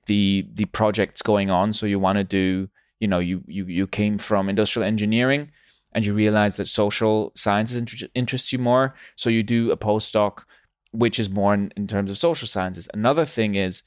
[0.07, 1.73] the the projects going on.
[1.73, 2.69] So you want to do
[3.01, 5.51] you know you you you came from industrial engineering
[5.93, 10.45] and you realize that social sciences inter- interest you more so you do a postdoc
[10.93, 12.89] which is more in, in terms of social sciences.
[12.93, 13.83] Another thing is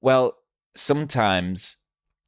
[0.00, 0.36] well
[0.74, 1.76] sometimes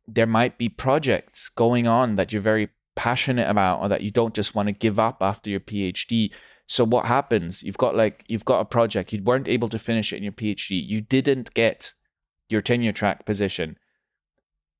[0.06, 4.34] there might be projects going on that you're very passionate about or that you don't
[4.34, 6.30] just want to give up after your phd
[6.66, 7.62] so what happens?
[7.62, 10.32] You've got like you've got a project you weren't able to finish it in your
[10.32, 11.92] phd you didn't get
[12.48, 13.78] your tenure track position.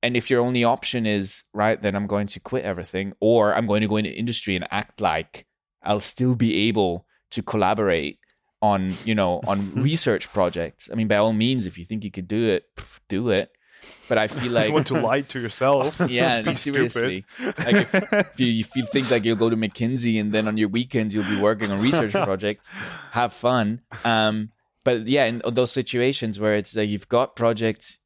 [0.03, 3.65] And if your only option is, right, then I'm going to quit everything, or I'm
[3.65, 5.47] going to go into industry and act like
[5.81, 8.19] I'll still be able to collaborate
[8.61, 10.89] on, you know, on research projects.
[10.91, 12.65] I mean, by all means, if you think you could do it,
[13.07, 13.49] do it.
[14.09, 16.01] But I feel like you want to lie to yourself.
[16.09, 17.23] yeah, Be seriously.
[17.39, 20.57] Like if, if you, if you think like you'll go to McKinsey and then on
[20.57, 22.69] your weekends you'll be working on research projects,
[23.11, 23.81] have fun.
[24.03, 24.51] Um,
[24.83, 27.99] but yeah, in those situations where it's like you've got projects,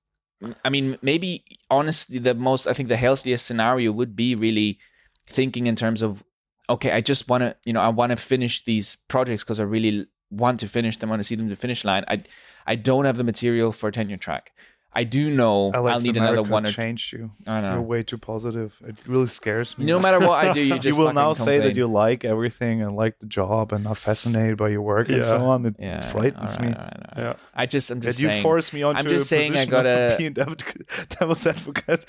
[0.63, 4.79] I mean, maybe honestly, the most I think the healthiest scenario would be really
[5.25, 6.23] thinking in terms of,
[6.69, 9.63] okay, I just want to, you know, I want to finish these projects because I
[9.63, 12.05] really want to finish them, want to see them to the finish line.
[12.07, 12.23] I,
[12.65, 14.51] I don't have the material for a tenure track.
[14.99, 16.81] I do know Alex, I'll need America another one or two.
[16.81, 17.29] changed you.
[17.45, 17.73] I know.
[17.73, 18.75] You're way too positive.
[18.85, 19.85] It really scares me.
[19.85, 22.81] No matter what I do, you you will fucking now say that you like everything
[22.81, 25.65] and like the job and are fascinated by your work and so on.
[25.67, 26.75] It Yeah, frightens all right, me.
[26.75, 27.35] all right, all right.
[27.37, 27.43] yeah.
[27.53, 30.13] I just, I'm just That you force me onto I'm just a saying I gotta-
[30.13, 30.87] of being advocate,
[31.19, 32.03] devil's advocate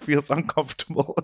[0.00, 1.16] feels uncomfortable.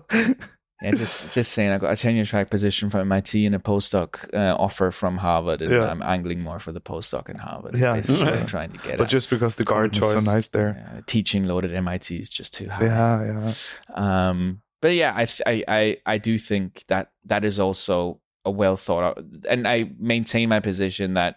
[0.81, 1.69] Yeah, just just saying.
[1.71, 5.61] I got a tenure track position from MIT and a postdoc uh, offer from Harvard,
[5.61, 5.85] and Yeah.
[5.91, 7.75] I'm angling more for the postdoc in Harvard.
[7.75, 7.81] Yeah.
[7.81, 8.97] Yeah, basically what I'm trying to get.
[8.97, 9.09] but at.
[9.09, 10.75] just because the Guard garden is so nice there.
[10.95, 12.85] Yeah, teaching load at MIT is just too high.
[12.85, 13.53] Yeah,
[13.91, 14.29] yeah.
[14.29, 18.49] Um, but yeah, I, th- I I I do think that that is also a
[18.49, 21.35] well thought out, and I maintain my position that.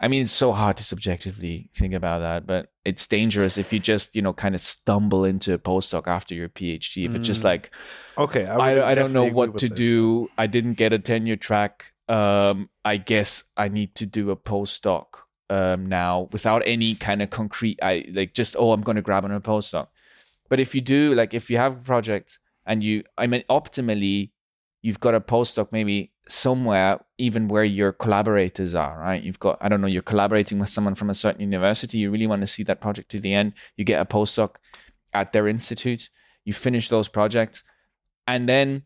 [0.00, 3.78] I mean, it's so hard to subjectively think about that, but it's dangerous if you
[3.92, 7.04] just, you know, kind of stumble into a postdoc after your PhD.
[7.08, 7.50] If it's just Mm.
[7.52, 7.70] like,
[8.16, 9.78] Okay, I, I, I don't know what to this.
[9.78, 10.28] do.
[10.38, 11.92] I didn't get a tenure track.
[12.08, 15.04] Um, I guess I need to do a postdoc
[15.50, 17.78] um, now without any kind of concrete.
[17.82, 19.88] I like just oh, I'm going to grab on a postdoc.
[20.48, 24.30] But if you do, like, if you have a project and you, I mean, optimally,
[24.82, 29.22] you've got a postdoc maybe somewhere, even where your collaborators are, right?
[29.22, 31.98] You've got, I don't know, you're collaborating with someone from a certain university.
[31.98, 33.54] You really want to see that project to the end.
[33.76, 34.56] You get a postdoc
[35.12, 36.10] at their institute.
[36.44, 37.64] You finish those projects
[38.28, 38.82] and then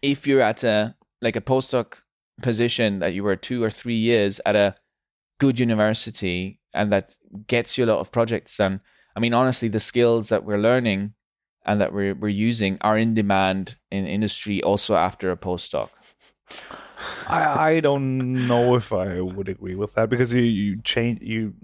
[0.00, 1.98] if you're at a like a postdoc
[2.40, 4.74] position that you were two or three years at a
[5.38, 7.14] good university and that
[7.46, 8.80] gets you a lot of projects done
[9.16, 11.12] i mean honestly the skills that we're learning
[11.64, 15.90] and that we're, we're using are in demand in industry also after a postdoc.
[17.28, 21.54] I, I don't know if I would agree with that because you, you change you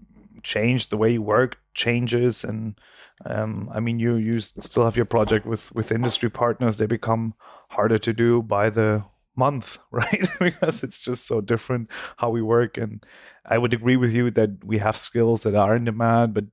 [0.42, 2.78] change the way you work changes and
[3.24, 6.76] um, I mean you you still have your project with with industry partners.
[6.76, 7.34] They become
[7.68, 9.04] harder to do by the
[9.36, 10.28] month right?
[10.40, 12.78] Because it's just so different how we work.
[12.78, 13.04] And
[13.44, 16.44] I would agree with you that we have skills that are in demand but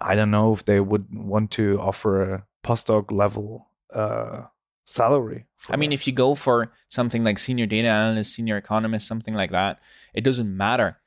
[0.00, 4.42] I don't know if they would want to offer a postdoc level uh,
[4.84, 5.94] salary i mean that.
[5.94, 9.80] if you go for something like senior data analyst senior economist something like that
[10.14, 10.98] it doesn't matter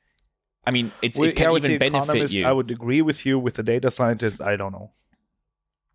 [0.66, 3.38] i mean it's, With- it can yeah, even benefit you I would agree with you.
[3.38, 4.90] With the data scientist, I don't know.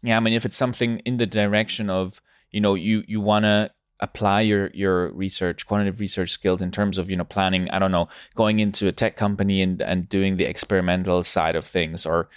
[0.04, 2.22] Yeah, I mean, if it's something in the direction of
[2.52, 6.98] you know you you want to apply your your research, quantitative research skills in terms
[6.98, 7.70] of you know planning.
[7.72, 11.66] I don't know, going into a tech company and and doing the experimental side of
[11.66, 12.30] things, or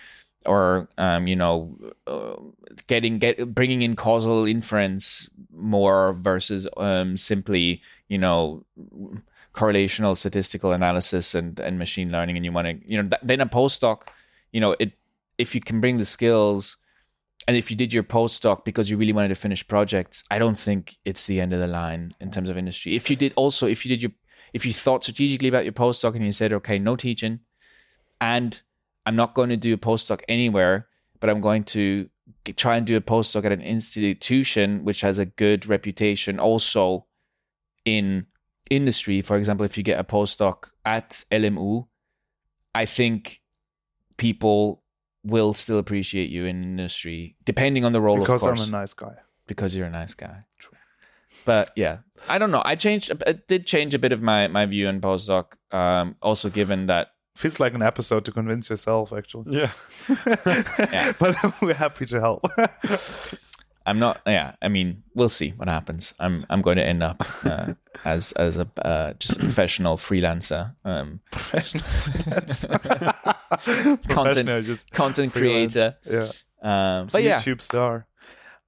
[0.46, 1.76] or um, you know
[2.06, 2.36] uh,
[2.86, 8.64] getting get bringing in causal inference more versus um, simply you know
[9.54, 13.40] correlational statistical analysis and and machine learning, and you want to you know th- then
[13.40, 14.08] a postdoc,
[14.52, 14.92] you know it
[15.36, 16.76] if you can bring the skills.
[17.46, 20.58] And if you did your postdoc because you really wanted to finish projects, I don't
[20.58, 22.94] think it's the end of the line in terms of industry.
[22.94, 24.12] If you did also, if you did your,
[24.52, 27.40] if you thought strategically about your postdoc and you said, okay, no teaching,
[28.20, 28.60] and
[29.08, 30.86] I'm not going to do a postdoc anywhere,
[31.18, 32.10] but I'm going to
[32.56, 37.06] try and do a postdoc at an institution which has a good reputation also
[37.86, 38.26] in
[38.68, 39.22] industry.
[39.22, 41.86] For example, if you get a postdoc at LMU,
[42.74, 43.40] I think
[44.18, 44.82] people
[45.24, 48.68] will still appreciate you in industry, depending on the role, because of course.
[48.68, 49.14] I'm a nice guy.
[49.46, 50.44] because you're a nice guy.
[51.46, 51.98] But yeah,
[52.28, 52.62] I don't know.
[52.62, 53.10] I changed.
[53.26, 55.54] It did change a bit of my my view on postdoc.
[55.72, 59.56] Um, also, given that Feels like an episode to convince yourself, actually.
[59.56, 59.70] Yeah.
[60.92, 61.12] Yeah.
[61.20, 62.44] but we're happy to help.
[63.86, 64.20] I'm not.
[64.26, 66.14] Yeah, I mean, we'll see what happens.
[66.18, 67.74] I'm I'm going to end up uh,
[68.04, 71.82] as as a uh, just a professional freelancer, um, Professional,
[74.62, 75.74] just content freelance.
[75.74, 75.96] creator.
[76.04, 76.30] yeah.
[76.60, 78.06] Um, but yeah, YouTube star.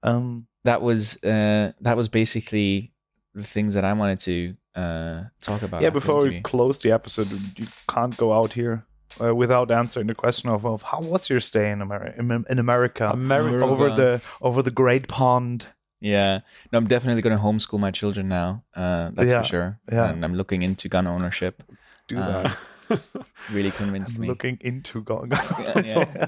[0.05, 2.93] Um, that was uh, that was basically
[3.35, 5.83] the things that I wanted to uh, talk about.
[5.83, 5.91] yeah.
[5.91, 8.85] Before we close the episode, you can't go out here
[9.21, 12.15] uh, without answering the question of, of how was your stay in America?
[12.19, 13.65] In, America, America.
[13.65, 15.67] over the over the Great Pond.
[16.03, 16.41] Yeah,
[16.73, 18.65] no, I'm definitely going to homeschool my children now.
[18.75, 19.79] Uh, that's Yeah, for sure.
[19.93, 20.09] yeah.
[20.11, 21.63] and I'm looking into gun ownership.
[22.09, 22.57] Do Uh, that.
[23.53, 24.29] Really convinced I'm me.
[24.29, 25.31] looking into going.
[25.33, 26.05] yeah.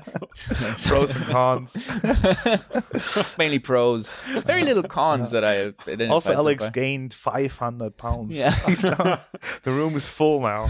[0.49, 1.77] That's- Pros and cons.
[3.39, 4.21] Mainly pros.
[4.47, 6.11] Very little cons that I have identified.
[6.11, 6.71] Also, Alex far.
[6.73, 8.35] gained 500 pounds.
[8.35, 8.51] Yeah.
[8.65, 9.21] The
[9.67, 10.67] room is full now.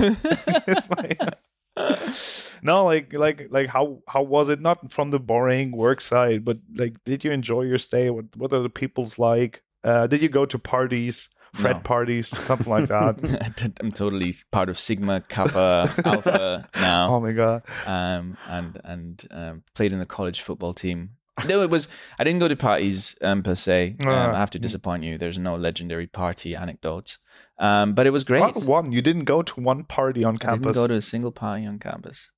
[2.65, 4.61] No, like, like, like, how how was it?
[4.61, 8.09] Not from the boring work side, but like, did you enjoy your stay?
[8.11, 9.63] What what are the people's like?
[9.83, 11.81] Uh, did you go to parties, Fred No.
[11.83, 13.73] parties, something like that?
[13.83, 17.15] I'm totally part of Sigma Kappa Alpha now.
[17.15, 17.63] oh my god!
[17.87, 21.11] um, and and um, played in the college football team.
[21.47, 21.89] No, it was.
[22.19, 23.97] I didn't go to parties um, per se.
[24.01, 24.33] Um, Ah.
[24.35, 25.19] I have to disappoint you.
[25.19, 27.19] There's no legendary party anecdotes,
[27.59, 28.41] um, but it was great.
[28.41, 28.93] What one?
[28.93, 31.79] You didn't go to one party on I didn't go to a single party on
[31.79, 32.31] campus.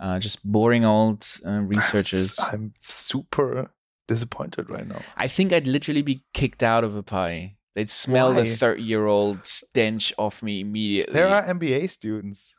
[0.00, 2.38] Uh, just boring old uh, researchers.
[2.40, 3.70] I'm super
[4.06, 5.02] disappointed right now.
[5.16, 7.56] I think I'd literally be kicked out of a party.
[7.78, 11.14] They'd smell the 30 year old stench off me immediately.
[11.14, 12.56] There are MBA students.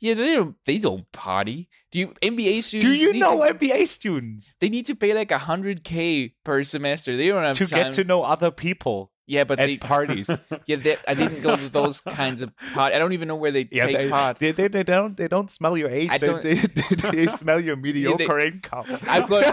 [0.00, 0.56] yeah, they don't.
[0.64, 1.68] They don't party.
[1.90, 3.02] Do you MBA students?
[3.02, 4.56] Do you know to- MBA students?
[4.60, 7.18] they need to pay like a hundred k per semester.
[7.18, 7.78] They don't have To time.
[7.82, 10.28] get to know other people yeah, but at they, parties.
[10.66, 12.96] yeah, they, I didn't go to those kinds of parties.
[12.96, 14.38] I don't even know where they Yeah, take they, part.
[14.38, 16.08] they, they, they don't they don't smell your age.
[16.10, 16.54] I They, don't- they,
[17.00, 18.86] they, they smell your mediocre income.
[19.06, 19.44] I've got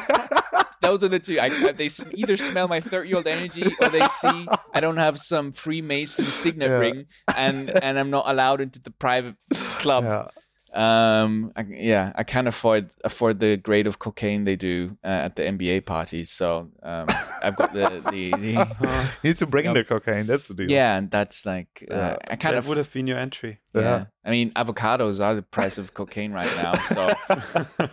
[0.82, 1.39] those are the two.
[1.39, 5.51] I, I- they either smell my thirty-year-old energy, or they see I don't have some
[5.51, 6.77] Freemason signet Yeah.
[6.77, 7.05] ring,
[7.36, 9.36] and and I'm not allowed into the private
[9.80, 10.03] club.
[10.05, 10.27] yeah.
[10.74, 15.36] Um, I, yeah, I can't afford afford the grade of cocaine they do uh, at
[15.36, 16.30] the MBA parties.
[16.30, 17.07] So um,
[17.41, 18.57] I've got the the, the
[18.88, 19.74] Uh, You need to bring Yep.
[19.74, 20.26] the cocaine.
[20.28, 20.70] That's the deal.
[20.70, 22.17] yeah, and that's like uh, Yeah.
[22.30, 23.59] I kind that of would have been your entry.
[23.74, 23.82] yeah.
[23.82, 24.05] Yeah.
[24.24, 26.74] I mean, avocados are the price of cocaine right now.
[26.84, 27.09] So,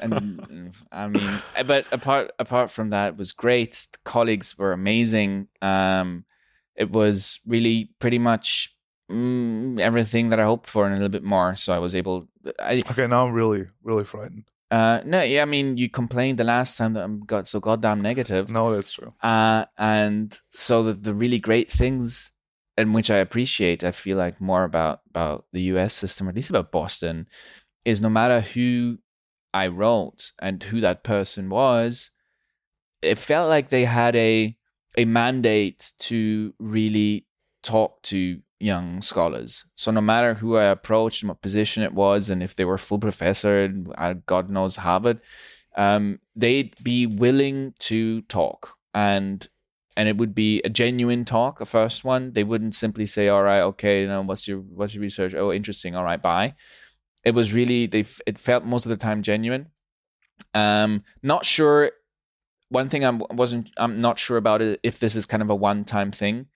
[0.03, 1.31] and I mean,
[1.67, 3.87] but apart apart from that, it was great.
[3.93, 5.49] The colleagues were amazing.
[5.63, 6.25] Um,
[6.75, 8.76] it was really pretty much
[9.11, 11.57] mm, everything that I hoped for and a little bit more.
[11.57, 12.29] So I was able.
[12.59, 14.45] I Okay, now I'm really really frightened.
[14.71, 15.43] uh no, yeah.
[15.43, 18.51] I mean, you complained the last time that I'm got so goddamn negative.
[18.51, 19.13] No, that's true.
[19.23, 22.33] Uh, and so the, the really great things
[22.77, 26.37] in which I appreciate, I feel like more about about the US system, or at
[26.37, 27.27] least about Boston,
[27.85, 28.99] is no matter who
[29.55, 32.11] I wrote and who that person was,
[33.03, 34.57] it felt like they had a
[34.99, 37.27] a mandate to really
[37.63, 39.65] talk to young scholars.
[39.75, 42.99] So no matter who I approached what position it was, and if they were full
[42.99, 45.21] professor at God knows Harvard,
[45.77, 49.47] um, they'd be willing to talk and
[49.97, 52.33] and it would be a genuine talk, a first one.
[52.33, 55.35] They wouldn't simply say, "All right, okay, you know, what's your what's your research?
[55.35, 55.95] Oh, interesting.
[55.97, 56.55] All right, bye."
[57.25, 58.05] It was really they.
[58.27, 59.69] It felt most of the time genuine.
[60.55, 61.93] Um, not sure.
[62.69, 63.71] One thing I wasn't.
[63.79, 66.47] I'm not sure about it if this is kind of a one-time thing.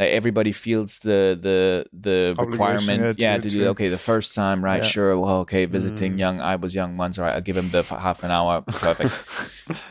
[0.00, 3.98] Like everybody feels the the the Obligation, requirement, yeah, yeah, to- to, do okay the
[4.00, 4.80] first time, right?
[4.82, 4.88] Yeah.
[4.88, 6.18] Sure, well, okay, visiting Mm.
[6.18, 6.40] young.
[6.40, 7.34] I was young once, all right.
[7.34, 9.12] I'll give him the f- half an hour, perfect.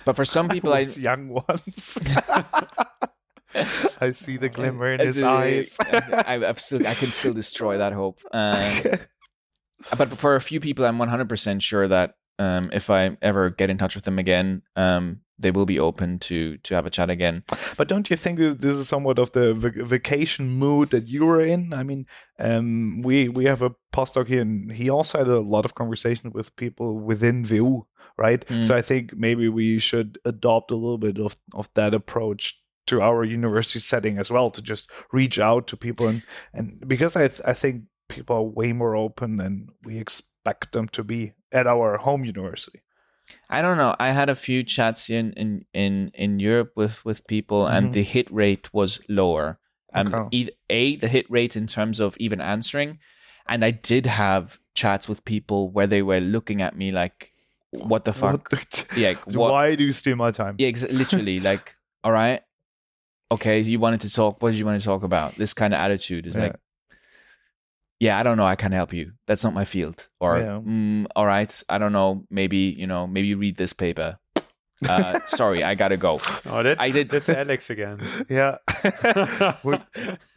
[0.06, 2.00] but for some people, I Those young ones.
[4.02, 5.76] I see the glimmer in his eyes.
[5.80, 8.20] I, I've still, I can still destroy that hope.
[8.32, 8.82] Uh,
[9.98, 13.78] but for a few people, I'm 100% sure that um, if I ever get in
[13.78, 17.44] touch with them again, um, they will be open to to have a chat again.
[17.78, 21.42] But don't you think this is somewhat of the vac- vacation mood that you were
[21.42, 21.74] in?
[21.74, 22.06] I mean,
[22.40, 26.32] um, we we have a postdoc here, and he also had a lot of conversation
[26.32, 27.86] with people within VU,
[28.18, 28.46] right?
[28.48, 28.66] Mm.
[28.66, 33.02] So I think maybe we should adopt a little bit of of that approach to
[33.02, 36.24] our university setting as well, to just reach out to people and
[36.54, 40.88] and because I th- I think people are way more open than we expect them
[40.90, 42.82] to be at our home university.
[43.50, 43.96] I don't know.
[44.00, 47.74] I had a few chats in in in, in Europe with with people, Mhm.
[47.78, 49.60] and the hit rate was lower.
[49.94, 50.48] Um, Okay.
[50.70, 53.00] a the hit rate in terms of even answering,
[53.48, 57.34] and I did have chats with people where they were looking at me like,
[57.72, 58.52] "What the fuck?
[58.52, 59.52] What the- Yeah, what?
[59.52, 60.56] Why do you steal my time?
[60.60, 61.40] Yeah, ex- literally.
[61.40, 61.74] like,
[62.04, 62.42] all right,
[63.32, 64.42] okay, you wanted to talk.
[64.42, 65.36] What did you want to talk about?
[65.36, 66.44] This kind of attitude is Yeah.
[66.44, 66.56] like,
[68.00, 68.46] yeah, I don't know.
[68.46, 69.12] I can't help you.
[69.28, 70.08] That's not my field.
[70.20, 70.60] Or, Yeah.
[70.64, 72.26] mm, all right, I don't know.
[72.30, 74.18] Maybe you know, maybe read this paper.
[74.88, 76.22] Uh, sorry, I gotta go.
[76.46, 78.00] Oh, that's, I did- That's Alex again.
[78.30, 78.58] Yeah.
[79.64, 79.86] Well,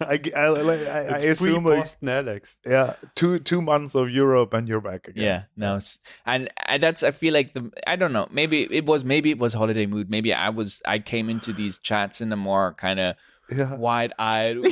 [0.01, 2.59] I, I, I, I it's assume like, Alex.
[2.67, 5.23] yeah, two two months of Europe and you're back again.
[5.25, 5.79] Yeah, no,
[6.27, 8.27] and, and that's I feel like the I don't know.
[8.33, 10.11] Maybe it was maybe it was holiday mood.
[10.11, 13.15] Maybe I was I came into these chats in a more kind of
[13.51, 13.75] yeah.
[13.75, 14.59] wide eyed.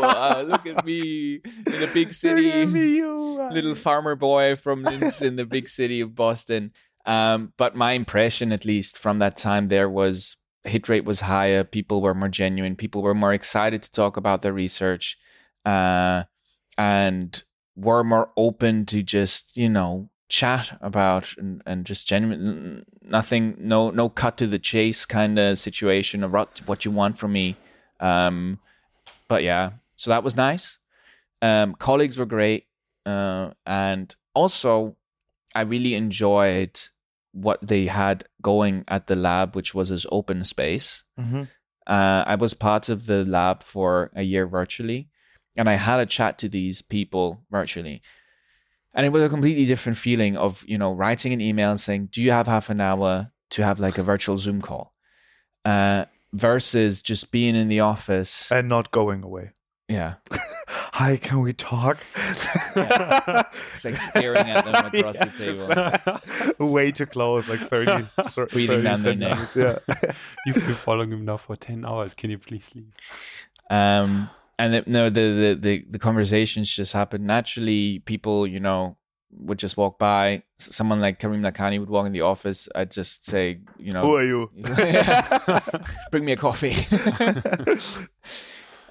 [0.00, 2.64] Uh, look at me in the big city.
[2.64, 6.72] Me, little farmer boy from Linz in the big city of Boston.
[7.06, 11.64] Um, but my impression, at least from that time there, was hit rate was higher.
[11.64, 12.76] People were more genuine.
[12.76, 15.18] People were more excited to talk about their research,
[15.64, 16.24] uh,
[16.78, 17.42] and
[17.76, 23.90] were more open to just you know chat about and, and just genuine nothing no
[23.90, 27.56] no cut to the chase kind of situation of what what you want from me
[28.00, 28.58] um
[29.28, 30.78] but yeah so that was nice
[31.42, 32.66] um colleagues were great
[33.06, 34.96] uh, and also
[35.54, 36.78] I really enjoyed
[37.32, 41.04] what they had going at the lab, which was this open space.
[41.18, 41.48] Mhm.
[41.86, 45.08] Uh, I was part of the lab for a year virtually,
[45.56, 48.02] and I had a chat to these people virtually.
[48.94, 52.08] And it was a completely different feeling of, you know, writing an email and saying,
[52.12, 54.94] Do you have half an hour to have like a virtual Zoom call?
[55.64, 58.50] Uh, versus just being in the office.
[58.52, 59.50] And not going away.
[59.88, 60.14] yeah.
[60.92, 61.98] Hi, can we talk?
[62.76, 65.68] It's like staring at them across the just
[66.48, 69.38] like way too close, like 30, so- Breathing 30 down their neck.
[69.50, 70.12] centimeters, Yeah.
[70.46, 72.14] You've been following him now for 10 hours.
[72.14, 72.92] Can you please leave?
[73.70, 74.28] um
[74.58, 78.96] and it, no the, the the the conversations just happen naturally people you know
[79.32, 80.42] would just walk by.
[80.58, 82.68] Someone like Karim Lakhani would walk in the office.
[82.74, 84.50] I'd just say you know Who are you?
[86.10, 86.74] bring me a coffee.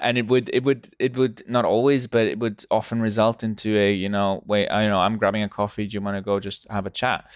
[0.01, 3.77] And it would it would it would not always but it would often result into
[3.77, 5.87] a you know wait i you know i'm grabbing a coffee.
[5.87, 7.29] Do you want to go just have a chat?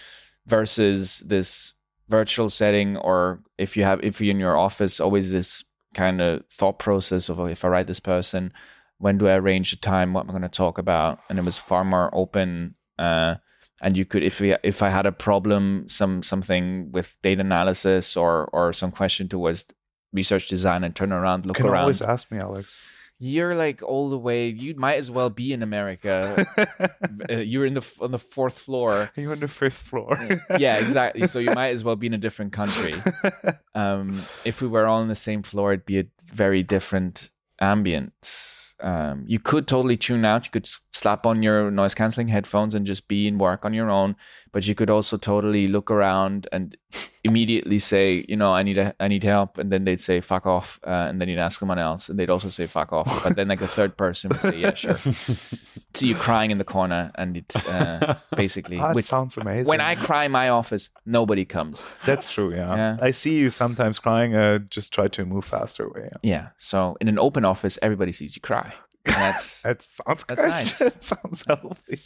[0.46, 1.74] Versus this
[2.08, 6.42] virtual setting or if you have if you're in your office always this kind of
[6.50, 8.50] thought process of oh, if i write this person
[8.98, 10.14] when do i arrange the time?
[10.14, 11.20] What am i going to talk about?
[11.28, 13.34] And it was far more open uh
[13.82, 18.16] and you could if we, if i had a problem some something with data analysis
[18.16, 19.66] or or some question towards
[20.12, 21.82] research design and turn around look can around.
[21.82, 22.86] always ask me, Alex.
[23.18, 26.46] you're like all the way you might as well be in america.
[27.30, 29.10] Uh, you're in the on the fourth floor.
[29.16, 30.18] You're on the fifth floor.
[30.58, 31.26] yeah exactly.
[31.26, 32.94] So you might as well be in a different country.
[33.74, 37.30] Um if we were all on the same floor it'd be a very different
[37.62, 42.74] ambience um you could totally tune out you could slap on your noise canceling headphones
[42.74, 44.16] and just be in work on your own
[44.52, 46.76] but you could also totally look around and
[47.24, 50.46] immediately say you know i need a, i need help and then they'd say fuck
[50.46, 53.36] off uh, and then you'd ask someone else and they'd also say fuck off but
[53.36, 54.96] then like the third person would say yeah sure
[55.94, 59.66] see you crying in the corner and it uh, basically it which sounds amazing.
[59.66, 61.84] when I cry in my office, nobody comes.
[62.06, 62.74] That's true, yeah.
[62.74, 62.96] Yeah.
[63.00, 64.34] I see you sometimes crying.
[64.34, 66.08] Uh, just try to move faster away.
[66.10, 66.18] Yeah.
[66.22, 66.48] Yeah.
[66.56, 68.73] So in an open office, everybody sees you cry.
[69.06, 70.48] And that's That sounds That's good.
[70.50, 70.78] nice.
[70.80, 72.00] that sounds healthy.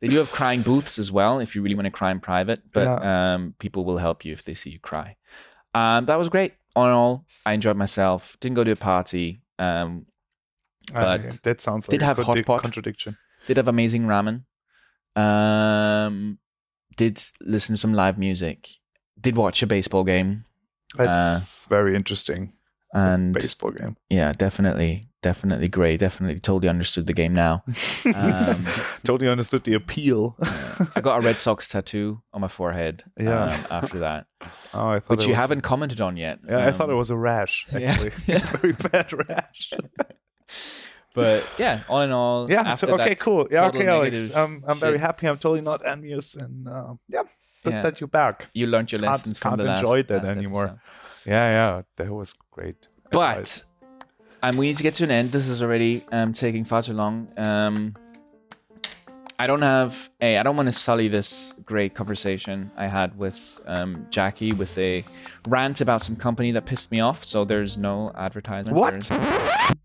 [0.00, 2.62] they do have crying booths as well if you really want to cry in private,
[2.72, 5.16] but um, people will help you if they see you cry.
[5.74, 6.54] Um, that was great.
[6.74, 8.36] All in all, I enjoyed myself.
[8.40, 9.42] Didn't go to a party.
[9.58, 10.06] Um,
[10.92, 12.62] But Uh, that sounds like did a have hot pot.
[12.62, 13.16] contradiction.
[13.46, 14.44] did have amazing ramen.
[15.16, 16.38] Um,
[16.96, 18.68] did listen to some live music.
[19.20, 20.44] Did watch a baseball game.
[20.96, 22.54] That's very interesting.
[22.92, 23.96] And Baseball game.
[24.08, 26.00] yeah, definitely, definitely great.
[26.00, 27.62] Definitely totally understood the game now.
[28.14, 28.66] Um,
[29.04, 30.36] totally understood the appeal.
[30.96, 33.04] I got a Red Sox tattoo on my forehead.
[33.18, 33.44] Yeah.
[33.44, 34.26] Um, after that,
[34.74, 36.38] oh, I thought which you was- haven't commented on yet.
[36.48, 37.66] Yeah, I thought Um, it was a rash.
[37.72, 38.38] Actually, Yeah.
[38.56, 39.72] very bad rash.
[41.14, 42.74] But yeah, all in all, yeah.
[42.76, 43.14] So- okay.
[43.16, 43.48] Cool.
[43.50, 43.66] Yeah.
[43.66, 44.34] Okay, Alex.
[44.34, 45.26] Um, I'm very happy.
[45.26, 47.22] I'm totally not envious, and uh, yeah,
[47.64, 47.82] Good Yeah.
[47.82, 48.48] that you're back.
[48.54, 50.64] You learned your Can't- lessons from can't the last, enjoy that last anymore.
[50.66, 50.80] episode.
[51.26, 52.86] Yeah, yeah, that was great.
[53.06, 53.64] advice.
[54.42, 55.32] Um, we need to get to an end.
[55.32, 57.28] This is already um, taking far too long.
[57.36, 57.94] Um,
[59.38, 60.36] I don't have a.
[60.36, 65.02] I don't want to sully this great conversation I had with um, Jackie with a
[65.48, 67.24] rant about some company that pissed me off.
[67.24, 68.76] So there's no advertisement.
[68.76, 69.10] What?
[69.10, 69.18] No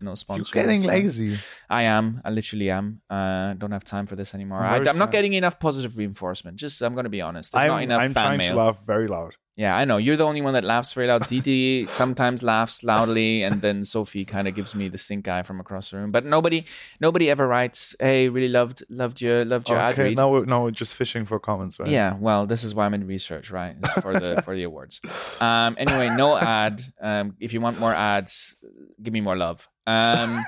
[0.00, 0.54] you're sponsor.
[0.54, 1.38] getting lazy.
[1.70, 2.20] I am.
[2.22, 3.00] I literally am.
[3.08, 4.58] Uh, don't have time for this anymore.
[4.58, 6.58] I'm I, am not getting enough positive reinforcement.
[6.58, 7.52] Just I'm going to be honest.
[7.52, 8.56] There's I'm, enough I'm fan trying mail.
[8.56, 9.36] to laugh very loud.
[9.56, 9.96] Yeah, I know.
[9.96, 11.26] You're the only one that laughs very loud.
[11.28, 15.60] Didi sometimes laughs loudly, and then Sophie kind of gives me the stink eye from
[15.60, 16.10] across the room.
[16.10, 16.66] But nobody,
[17.00, 20.44] nobody ever writes, "Hey, really loved, loved your, loved your ad Okay, read." now we're,
[20.44, 21.88] now we're just fishing for comments, right?
[21.88, 23.76] Yeah, well, this is why I'm in research, right?
[23.78, 25.00] It's for the for the awards.
[25.40, 26.82] Um, anyway, no ad.
[27.00, 28.56] Um, if you want more ads,
[29.02, 29.66] give me more love.
[29.86, 30.44] Um,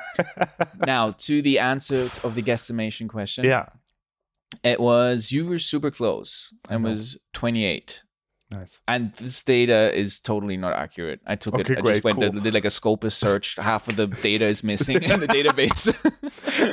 [0.86, 3.44] now to the answer of the guesstimation question.
[3.44, 3.66] yeah.
[4.64, 8.02] it was you were super close and was 28.
[8.50, 8.80] Nice.
[8.88, 11.20] And this data is totally not accurate.
[11.26, 11.78] I took Okay, it.
[11.78, 12.24] I great, just went cool.
[12.28, 13.56] and did like a Scopus search.
[13.56, 15.92] Half of the data is missing in the database.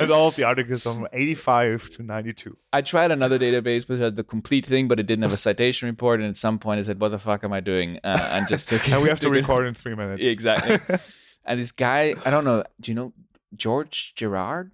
[0.00, 2.56] and all of the articles from 85 to 92.
[2.72, 5.86] I tried another database which had the complete thing, but it didn't have a citation
[5.88, 6.20] report.
[6.20, 8.70] And at some point, I said, "What the fuck am I doing?" Uh, and just
[8.70, 8.88] took.
[8.88, 8.94] It.
[8.94, 10.22] And we have to record in three minutes.
[10.22, 10.78] exactly.
[11.44, 12.64] and this guy, I don't know.
[12.80, 13.12] Do you know
[13.54, 14.72] George Gerard?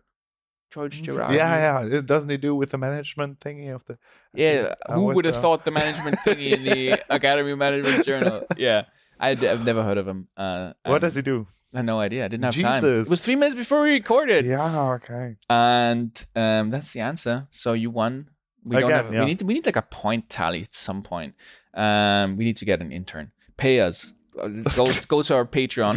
[0.73, 1.35] George Gerard.
[1.35, 1.99] yeah, yeah.
[1.99, 3.99] It- Doesn't he do with the management thingy of the?
[4.35, 8.47] Yeah, Uh, who would have thought the management thingy in the Academy Management Journal?
[8.57, 8.85] Yeah,
[9.20, 10.29] I, have never heard of him.
[10.37, 11.47] Uh, What does he do?
[11.75, 12.25] I had no idea.
[12.25, 12.81] I didn't have time.
[12.83, 13.07] Jesus.
[13.09, 15.37] It was three minutes before we recorded, Yeah, okay.
[15.49, 17.47] and um, that's the answer.
[17.51, 18.29] So you won.
[18.64, 19.12] We don't have.
[19.12, 19.20] yeah.
[19.20, 19.43] We need.
[19.43, 21.35] We need like a point tally at some point.
[21.75, 23.33] Um, we need to get an intern.
[23.57, 24.12] Pay us.
[24.39, 25.97] Uh, Go go to our Patreon.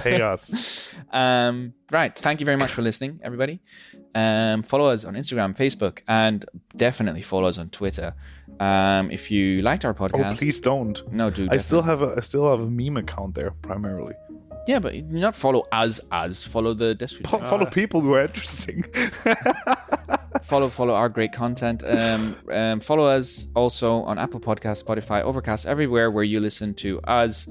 [0.02, 0.92] Pay us.
[1.12, 2.14] Um, right.
[2.18, 3.60] Thank you very much for listening, everybody.
[4.14, 6.44] Um, follow us on Instagram, Facebook, and
[6.76, 8.12] definitely follow us on Twitter.
[8.60, 11.12] Um, if you liked our podcast, Oh, podcast, please don't.
[11.12, 11.52] no, dude.
[11.54, 14.14] I still have a I still have a meme account there primarily.
[14.66, 17.40] yeah, but you not follow us as follow the description.
[17.40, 18.84] Fo- Follow people who are interesting.
[20.46, 21.82] follow follow our great content.
[21.84, 27.00] Um, um, follow us also on Apple Podcast, Spotify, Overcast, everywhere where you listen to
[27.02, 27.48] us.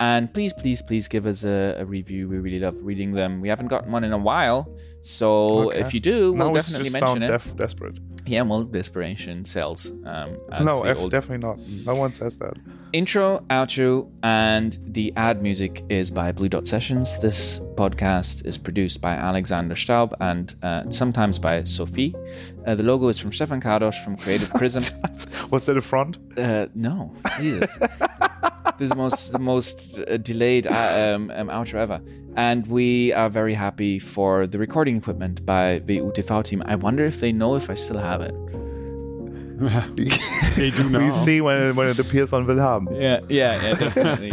[0.00, 2.28] And please, please, please give us a, a review.
[2.28, 3.40] We really love reading them.
[3.40, 5.80] We haven't gotten one in a while, so Okay.
[5.80, 7.28] if you do, we'll definitely mention it.
[7.32, 7.98] def- desperate.
[8.24, 9.90] yeah, well, desperation sells.
[10.04, 11.58] Um, as No, F- old definitely not.
[11.84, 12.54] No one says that.
[12.92, 17.18] intro, outro, and the ad music is by Blue Dot Sessions.
[17.18, 22.14] This podcast is produced by Alexander Staub and uh, sometimes by Sophie.
[22.66, 24.84] Uh, the logo is from Stefan Kadosh from Creative Prism.
[25.50, 26.18] Was that a front?
[26.38, 27.78] Uh, no, Jesus.
[28.78, 32.00] this is the most the most uh, delayed uh, um, um, outro ever,
[32.36, 36.62] and we are very happy for the recording equipment by the UTV team.
[36.66, 38.34] I wonder if they know if I still have it.
[40.56, 41.04] They do now.
[41.04, 42.86] We see when it, when it appears on Willhaben.
[43.00, 44.32] Yeah, yeah, yeah, definitely.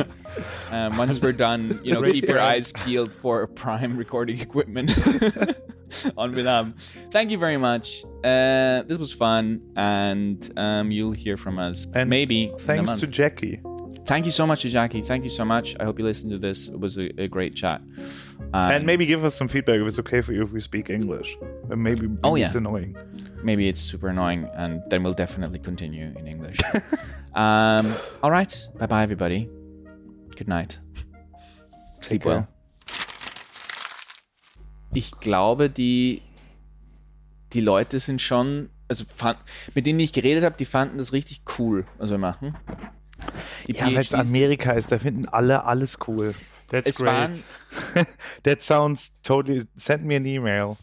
[0.71, 4.89] um, once we're done, you know, keep your eyes peeled for prime recording equipment
[6.17, 6.79] on Willhaben.
[7.11, 8.03] Thank you very much.
[8.23, 12.85] Uh, this was fun, and um, you'll hear from us And maybe in a Thanks
[12.87, 12.99] month.
[12.99, 13.61] to Jackie.
[14.05, 15.01] Thank you so much to Jackie.
[15.01, 15.75] Thank you so much.
[15.79, 16.67] I hope you listened to this.
[16.67, 17.81] It was a, a great chat.
[18.53, 20.89] Um, and maybe give us some feedback if it's okay for you if we speak
[20.91, 21.35] English.
[21.71, 22.45] And maybe, maybe Oh, yeah.
[22.45, 22.95] it's annoying.
[23.43, 26.57] maybe it's super annoying, and then we'll definitely continue in English.
[27.33, 27.91] um,
[28.21, 28.69] all right.
[28.77, 29.49] Bye bye, everybody.
[30.35, 30.77] Good night.
[32.01, 32.31] Sleep care.
[32.33, 32.47] well.
[34.93, 36.21] Ich glaube, die,
[37.53, 39.39] die Leute sind schon, also fand,
[39.73, 42.55] mit denen ich geredet habe, die fanden das richtig cool, was wir machen.
[43.67, 46.33] Ja, es PhDs Amerika ist, da finden alle alles cool.
[46.69, 47.31] That's es great.
[48.43, 49.65] That sounds totally.
[49.75, 50.73] Send me an email.